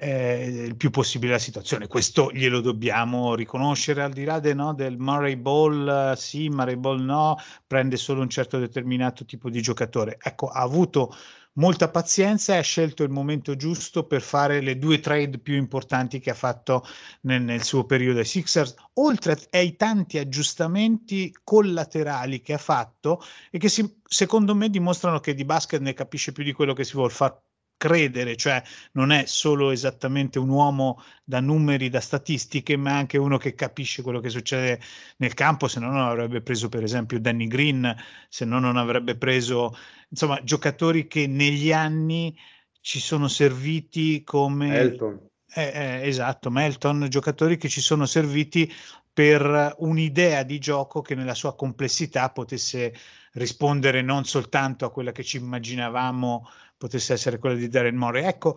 [0.00, 1.86] eh, il più possibile la situazione.
[1.86, 7.02] Questo glielo dobbiamo riconoscere al di là de, no, del Murray Ball, sì, Murray Ball
[7.02, 7.36] no,
[7.66, 10.16] prende solo un certo determinato tipo di giocatore.
[10.22, 11.14] Ecco, ha avuto
[11.54, 16.18] molta pazienza e ha scelto il momento giusto per fare le due trade più importanti
[16.18, 16.86] che ha fatto
[17.22, 23.58] nel, nel suo periodo ai Sixers, oltre ai tanti aggiustamenti collaterali che ha fatto e
[23.58, 26.94] che si, secondo me dimostrano che di basket ne capisce più di quello che si
[26.94, 27.42] vuole fare
[27.80, 28.62] credere, cioè
[28.92, 34.02] non è solo esattamente un uomo da numeri, da statistiche, ma anche uno che capisce
[34.02, 34.78] quello che succede
[35.16, 37.96] nel campo, se no non avrebbe preso per esempio Danny Green,
[38.28, 39.74] se no non avrebbe preso,
[40.10, 42.36] insomma, giocatori che negli anni
[42.82, 44.76] ci sono serviti come...
[44.76, 45.28] Elton.
[45.52, 48.70] Eh, eh, esatto, Melton, giocatori che ci sono serviti
[49.12, 52.94] per un'idea di gioco che nella sua complessità potesse
[53.32, 56.48] rispondere non soltanto a quella che ci immaginavamo
[56.80, 58.24] potesse essere quella di Darren Murray.
[58.24, 58.56] Ecco,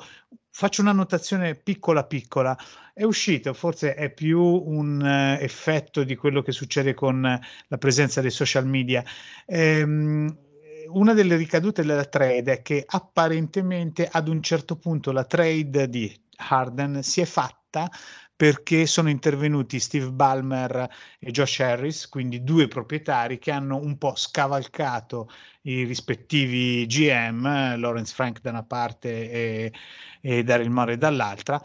[0.49, 2.57] faccio una notazione piccola piccola.
[2.93, 7.21] È uscito, forse è più un uh, effetto di quello che succede con
[7.67, 9.03] la presenza dei social media.
[9.45, 10.38] Ehm,
[10.93, 16.17] una delle ricadute della trade è che apparentemente ad un certo punto la trade di
[16.38, 17.91] Harden si è fatta
[18.36, 24.16] perché sono intervenuti Steve Ballmer e Josh Harris, quindi due proprietari che hanno un po'
[24.16, 25.30] scavalcato
[25.62, 29.74] i rispettivi GM, Lawrence Frank da una parte e,
[30.22, 31.62] e Daryl Murray dall'altra.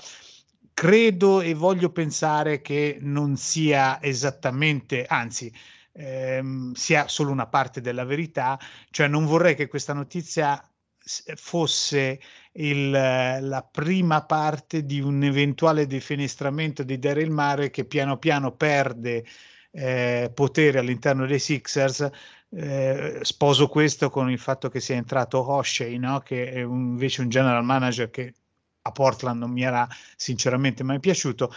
[0.75, 5.53] Credo e voglio pensare che non sia esattamente, anzi,
[5.93, 8.59] ehm, sia solo una parte della verità,
[8.91, 10.63] cioè non vorrei che questa notizia
[11.35, 12.21] fosse
[12.53, 19.25] il, la prima parte di un eventuale defenestramento di Daryl Mare che piano piano perde
[19.71, 22.11] eh, potere all'interno dei Sixers.
[22.51, 26.21] Eh, sposo questo con il fatto che sia entrato Hoshey, no?
[26.21, 28.35] che è un, invece un general manager che
[28.83, 29.87] a Portland non mi era
[30.17, 31.53] sinceramente mai piaciuto.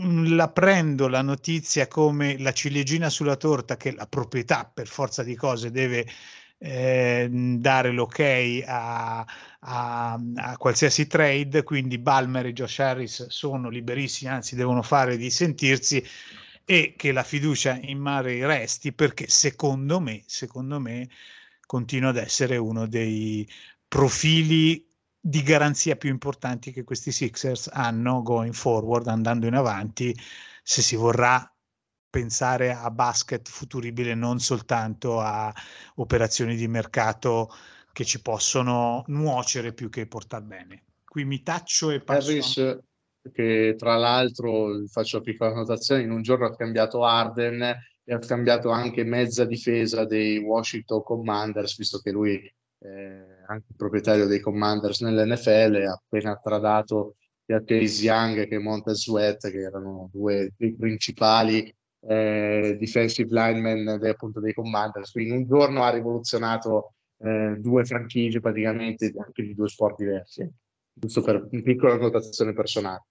[0.00, 5.22] Mm, la prendo la notizia come la ciliegina sulla torta che la proprietà per forza
[5.22, 6.06] di cose deve
[6.58, 8.20] eh, dare l'ok
[8.66, 9.24] a,
[9.60, 15.30] a, a, qualsiasi trade, quindi Balmer e Josh Harris sono liberissimi, anzi devono fare di
[15.30, 16.04] sentirsi
[16.64, 21.08] e che la fiducia in Murray resti perché secondo me, secondo me
[21.64, 23.48] continua ad essere uno dei
[23.86, 24.86] profili
[25.20, 30.14] di garanzia più importanti che questi Sixers hanno going forward, andando in avanti,
[30.62, 31.50] se si vorrà
[32.10, 35.52] pensare a basket futuribile, non soltanto a
[35.96, 37.50] operazioni di mercato
[37.92, 40.84] che ci possono nuocere più che portare bene.
[41.04, 42.30] Qui mi taccio e passo.
[42.30, 42.78] Harris,
[43.32, 47.62] che tra l'altro faccio piccola notazione, in un giorno ha cambiato Arden
[48.04, 52.36] e ha cambiato anche mezza difesa dei Washington Commanders, visto che lui
[52.78, 52.86] è
[53.48, 59.58] anche proprietario dei Commanders nell'NFL, ha appena tradato sia Case Young che Montez Sweat, che
[59.58, 65.10] erano due dei principali eh, defensive lineman dei, appunto, dei Commanders.
[65.10, 70.48] Quindi in un giorno ha rivoluzionato eh, due franchigie praticamente anche di due sport diversi,
[70.92, 73.04] giusto per una piccola annotazione personale.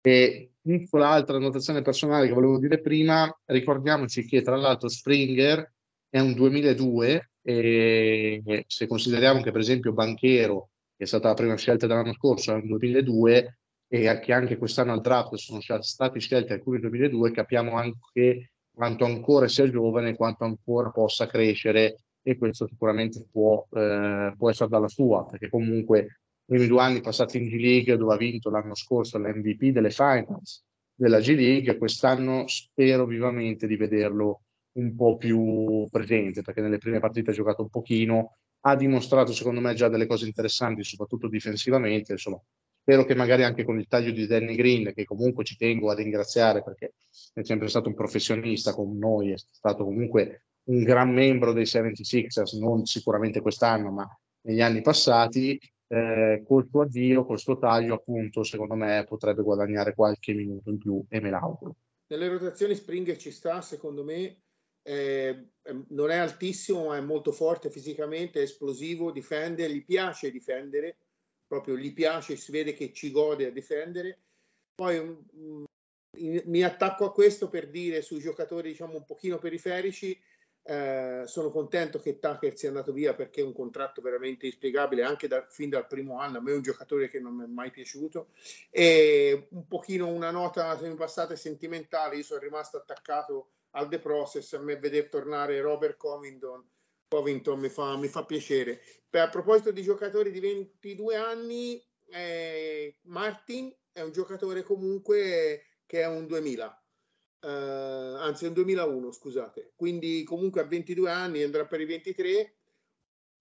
[0.00, 5.72] E piccola altra annotazione personale che volevo dire prima, ricordiamoci che tra l'altro Springer
[6.10, 11.56] è un 2002 e se consideriamo che per esempio Banchero, che è stata la prima
[11.56, 13.56] scelta dell'anno scorso, è un 2002,
[13.94, 19.46] e che anche quest'anno al draft sono stati scelti alcuni 2002, capiamo anche quanto ancora
[19.46, 25.24] sia giovane, quanto ancora possa crescere e questo sicuramente può, eh, può essere dalla sua,
[25.26, 29.16] perché comunque i primi due anni passati in G League dove ha vinto l'anno scorso
[29.16, 34.42] l'MVP delle finals della G League, quest'anno spero vivamente di vederlo
[34.72, 39.60] un po' più presente, perché nelle prime partite ha giocato un pochino, ha dimostrato secondo
[39.60, 42.40] me già delle cose interessanti, soprattutto difensivamente, insomma
[42.84, 45.94] Spero che magari anche con il taglio di Danny Green, che comunque ci tengo a
[45.94, 46.92] ringraziare perché
[47.32, 52.58] è sempre stato un professionista con noi, è stato comunque un gran membro dei 76ers,
[52.58, 54.06] non sicuramente quest'anno, ma
[54.42, 59.94] negli anni passati, eh, col suo addio, col suo taglio, appunto, secondo me potrebbe guadagnare
[59.94, 61.76] qualche minuto in più e me l'auguro.
[62.08, 64.42] Nelle rotazioni Springer ci sta, secondo me,
[64.82, 65.52] eh,
[65.88, 70.98] non è altissimo, ma è molto forte fisicamente, è esplosivo, difende, gli piace difendere,
[71.54, 74.18] proprio gli piace, si vede che ci gode a difendere.
[74.74, 75.64] Poi um,
[76.16, 80.20] mi attacco a questo per dire sui giocatori diciamo un pochino periferici,
[80.66, 85.28] eh, sono contento che Tucker sia andato via perché è un contratto veramente inspiegabile anche
[85.28, 86.38] da, fin dal primo anno.
[86.38, 88.28] A me è un giocatore che non mi è mai piaciuto.
[88.70, 92.16] E un pochino una nota passata sentimentale.
[92.16, 94.54] Io sono rimasto attaccato al The Process.
[94.54, 96.66] A me vedere tornare Robert Covington,
[97.14, 98.80] Covington mi, fa, mi fa piacere.
[99.08, 106.00] Per, a proposito di giocatori di 22 anni, eh, Martin è un giocatore comunque che
[106.00, 106.84] è un 2000
[107.44, 112.56] eh, anzi un 2001 scusate, quindi comunque a 22 anni andrà per i 23,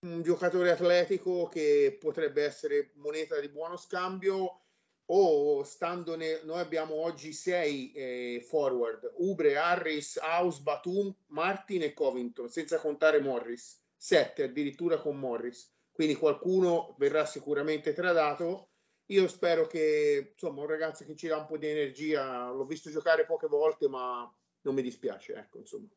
[0.02, 4.63] un giocatore atletico che potrebbe essere moneta di buono scambio
[5.08, 11.94] o stando ne, noi abbiamo oggi sei eh, forward, Ubre, Harris, House, Batum, Martin e
[11.94, 18.70] Covington, senza contare Morris, sette addirittura con Morris, quindi qualcuno verrà sicuramente tradato.
[19.08, 22.90] Io spero che insomma un ragazzo che ci dà un po' di energia, l'ho visto
[22.90, 25.90] giocare poche volte, ma non mi dispiace, ecco, insomma.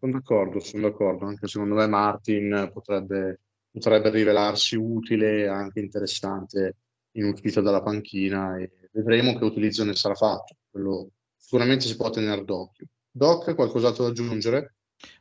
[0.00, 6.76] Sono d'accordo, sono d'accordo, anche secondo me Martin potrebbe, potrebbe rivelarsi utile, anche interessante
[7.16, 10.56] in uscita dalla panchina e vedremo che utilizzo ne sarà fatto.
[10.70, 12.86] Quello sicuramente si può tenere d'occhio.
[13.10, 14.74] Doc, qualcos'altro da aggiungere?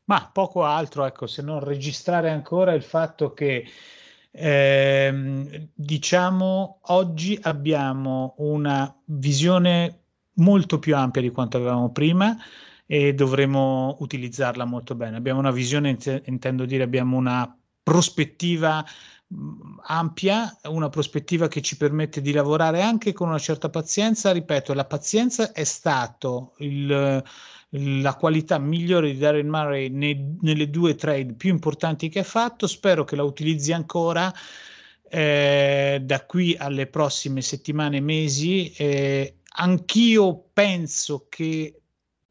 [0.05, 3.65] Ma poco altro, ecco, se non registrare ancora il fatto che
[4.31, 9.99] eh, diciamo oggi abbiamo una visione
[10.35, 12.35] molto più ampia di quanto avevamo prima
[12.85, 15.17] e dovremo utilizzarla molto bene.
[15.17, 18.83] Abbiamo una visione, intendo dire, abbiamo una prospettiva
[19.86, 24.31] ampia, una prospettiva che ci permette di lavorare anche con una certa pazienza.
[24.31, 27.23] Ripeto, la pazienza è stato il,
[27.69, 32.67] la qualità migliore di Darren Murray nei, nelle due trade più importanti che ha fatto.
[32.67, 34.34] Spero che la utilizzi ancora
[35.09, 38.71] eh, da qui alle prossime settimane e mesi.
[38.71, 41.81] Eh, anch'io penso che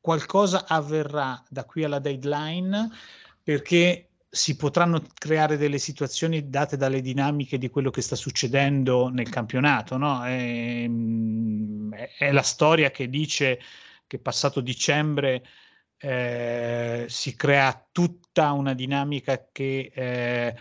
[0.00, 2.90] qualcosa avverrà da qui alla deadline
[3.42, 9.28] perché si potranno creare delle situazioni date dalle dinamiche di quello che sta succedendo nel
[9.28, 9.98] campionato.
[9.98, 10.24] No?
[10.24, 10.88] È,
[12.16, 13.60] è la storia che dice
[14.06, 15.44] che passato dicembre
[16.02, 20.54] eh, si crea tutta una dinamica che eh, eh,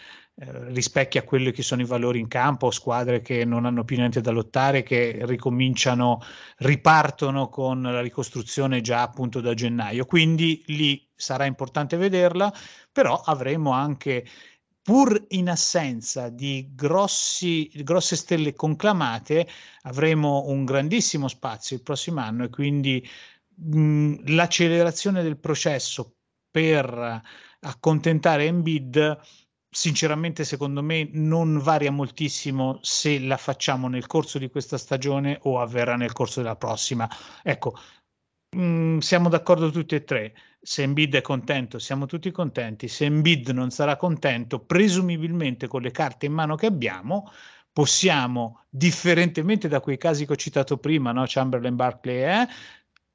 [0.73, 4.31] rispecchia quelli che sono i valori in campo, squadre che non hanno più niente da
[4.31, 6.21] lottare, che ricominciano,
[6.57, 10.05] ripartono con la ricostruzione già appunto da gennaio.
[10.05, 12.53] Quindi lì sarà importante vederla,
[12.91, 14.25] però avremo anche
[14.83, 19.47] pur in assenza di grossi, grosse stelle conclamate,
[19.83, 23.07] avremo un grandissimo spazio il prossimo anno e quindi
[24.25, 26.15] l'accelerazione del processo
[26.49, 27.21] per
[27.59, 29.19] accontentare Embed
[29.73, 35.61] sinceramente secondo me non varia moltissimo se la facciamo nel corso di questa stagione o
[35.61, 37.09] avverrà nel corso della prossima.
[37.41, 37.77] Ecco,
[38.49, 40.33] mh, siamo d'accordo tutti e tre.
[40.61, 42.87] Se Embiid è contento, siamo tutti contenti.
[42.87, 47.31] Se Embiid non sarà contento, presumibilmente con le carte in mano che abbiamo,
[47.71, 51.23] possiamo, differentemente da quei casi che ho citato prima, no?
[51.25, 52.47] Chamberlain, Barclay, eh,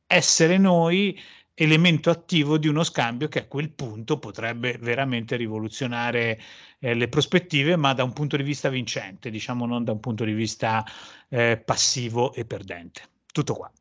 [0.07, 1.19] essere noi
[1.59, 6.39] elemento attivo di uno scambio che a quel punto potrebbe veramente rivoluzionare
[6.79, 10.25] eh, le prospettive, ma da un punto di vista vincente, diciamo non da un punto
[10.25, 10.85] di vista
[11.29, 13.03] eh, passivo e perdente.
[13.33, 13.73] Tutto qua.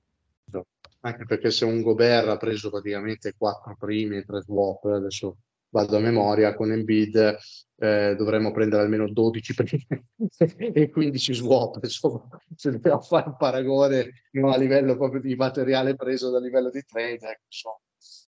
[1.01, 5.37] Anche perché se un Gobert ha preso praticamente quattro primi e tre swap, adesso
[5.75, 7.37] vado a memoria, con Embiid
[7.77, 9.85] eh, dovremmo prendere almeno 12 primi
[10.73, 15.95] e 15 swap, insomma, se dobbiamo fare un paragone no, a livello proprio di materiale
[15.95, 17.79] preso dal livello di trade, ecco, insomma,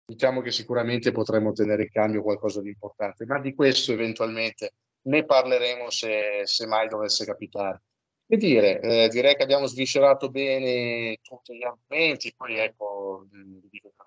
[0.03, 4.71] diciamo che sicuramente potremmo tenere in cambio qualcosa di importante, ma di questo eventualmente
[5.03, 7.83] ne parleremo se, se mai dovesse capitare.
[8.27, 13.27] Che dire, eh, direi che abbiamo sviscerato bene tutti gli argomenti, poi ecco,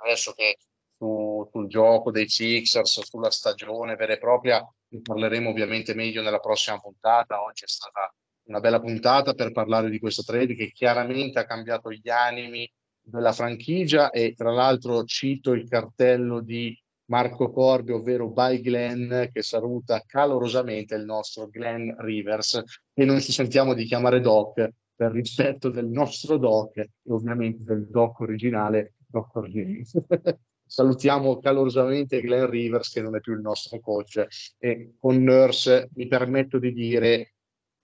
[0.02, 0.56] adesso che
[0.98, 6.40] su, sul gioco dei Sixers, sulla stagione vera e propria, ne parleremo ovviamente meglio nella
[6.40, 7.42] prossima puntata.
[7.42, 8.12] Oggi è stata
[8.48, 12.70] una bella puntata per parlare di questo trade che chiaramente ha cambiato gli animi
[13.00, 16.76] della franchigia e tra l'altro cito il cartello di
[17.06, 23.32] Marco Corbi, ovvero By Glenn, che saluta calorosamente il nostro Glenn Rivers e noi ci
[23.32, 29.48] sentiamo di chiamare Doc per rispetto del nostro Doc e ovviamente del Doc originale, Dr.
[29.48, 29.96] James.
[30.68, 34.26] Salutiamo calorosamente Glenn Rivers, che non è più il nostro coach,
[34.58, 37.32] e con Nurse mi permetto di dire,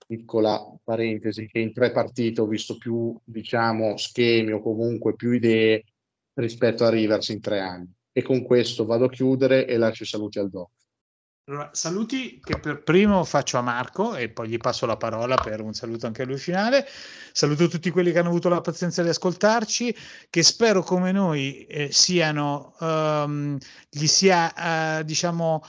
[0.06, 5.84] piccola parentesi, che in tre partite ho visto più, diciamo, schemi o comunque più idee
[6.34, 7.90] rispetto a Rivers in tre anni.
[8.16, 10.70] e con questo vado a chiudere e lascio i saluti al doc.
[11.46, 15.60] Allora, saluti che per primo faccio a Marco e poi gli passo la parola per
[15.60, 16.86] un saluto anche a lui finale.
[17.32, 19.94] Saluto tutti quelli che hanno avuto la pazienza di ascoltarci,
[20.30, 23.58] che spero come noi eh, siano, um,
[23.90, 25.62] gli sia, uh, diciamo,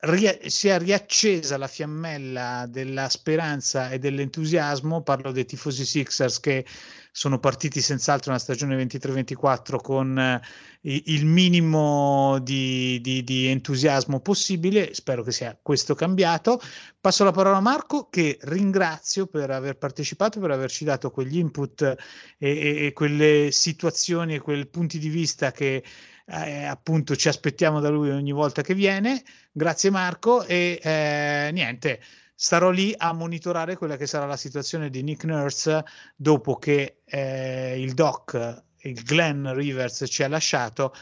[0.00, 5.02] ria- sia riaccesa la fiammella della speranza e dell'entusiasmo.
[5.02, 6.64] Parlo dei tifosi Sixers che
[7.12, 10.40] sono partiti senz'altro una stagione 23-24 con eh,
[10.82, 14.94] il minimo di, di, di, entusiasmo possibile.
[14.94, 16.60] Spero che sia questo cambiato.
[17.00, 21.82] Passo la parola a Marco, che ringrazio per aver partecipato, per averci dato quegli input
[21.82, 21.96] e,
[22.38, 25.82] e, e quelle situazioni e quei punti di vista che
[26.26, 29.22] eh, appunto ci aspettiamo da lui ogni volta che viene.
[29.52, 32.00] Grazie Marco e eh, niente
[32.40, 35.84] starò lì a monitorare quella che sarà la situazione di Nick Nurse
[36.16, 40.94] dopo che eh, il doc, il Glenn Rivers ci ha lasciato.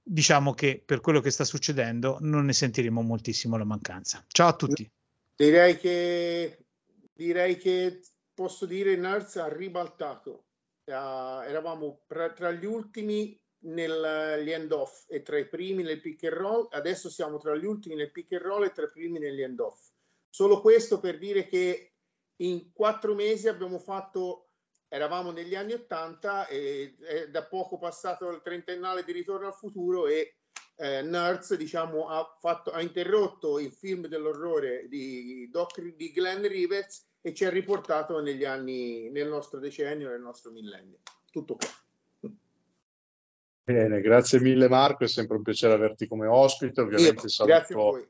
[0.00, 4.24] Diciamo che per quello che sta succedendo non ne sentiremo moltissimo la mancanza.
[4.28, 4.88] Ciao a tutti.
[5.34, 6.66] Direi che,
[7.12, 8.00] direi che
[8.32, 10.44] posso dire Nurse ha ribaltato.
[10.84, 16.24] Uh, eravamo tra, tra, gli ultimi negli end off e tra i primi nel pick
[16.24, 19.18] and roll, adesso siamo tra gli ultimi nel pick and roll e tra i primi
[19.18, 19.90] negli end off
[20.30, 21.94] Solo questo per dire che
[22.36, 24.50] in quattro mesi abbiamo fatto,
[24.86, 30.06] eravamo negli anni Ottanta e è da poco passato il trentennale di Ritorno al futuro
[30.06, 30.36] e
[30.76, 37.06] eh, Nerds diciamo, ha, fatto, ha interrotto il film dell'orrore di, Doc, di Glenn Rivers
[37.20, 41.00] e ci ha riportato negli anni, nel nostro decennio, nel nostro millennio.
[41.32, 41.87] Tutto qua.
[43.68, 46.80] Bene, grazie mille Marco, è sempre un piacere averti come ospite.
[46.80, 48.08] Ovviamente Io, saluto, grazie a voi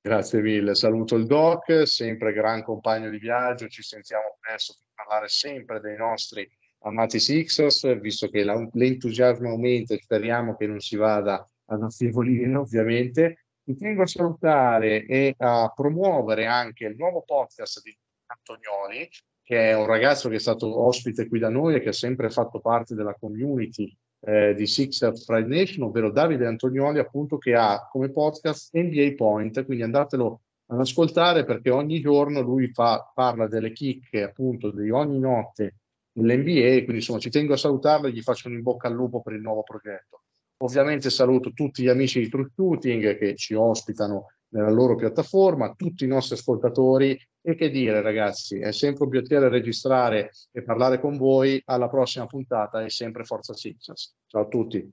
[0.00, 5.26] Grazie mille, saluto il Doc, sempre gran compagno di viaggio, ci sentiamo presto per parlare
[5.26, 6.48] sempre dei nostri
[6.84, 13.46] amati Sixers, visto che l'entusiasmo aumenta speriamo che non si vada ad affievolire ovviamente.
[13.64, 17.92] Ti tengo a salutare e a promuovere anche il nuovo podcast di
[18.26, 19.10] Antonioli,
[19.42, 22.30] che è un ragazzo che è stato ospite qui da noi e che ha sempre
[22.30, 23.92] fatto parte della community
[24.26, 29.64] eh, di Sixers Pride Nation, ovvero Davide Antonioli, appunto, che ha come podcast NBA Point,
[29.64, 35.20] quindi andatelo ad ascoltare perché ogni giorno lui fa, parla delle chicche, appunto, di ogni
[35.20, 35.76] notte
[36.14, 39.22] nell'NBA, quindi insomma ci tengo a salutarlo e gli faccio un in bocca al lupo
[39.22, 40.22] per il nuovo progetto.
[40.58, 46.04] Ovviamente saluto tutti gli amici di Truth Shooting che ci ospitano nella loro piattaforma, tutti
[46.04, 51.16] i nostri ascoltatori e che dire ragazzi, è sempre un piacere registrare e parlare con
[51.16, 54.16] voi, alla prossima puntata e sempre Forza Sixers.
[54.26, 54.90] Ciao a tutti.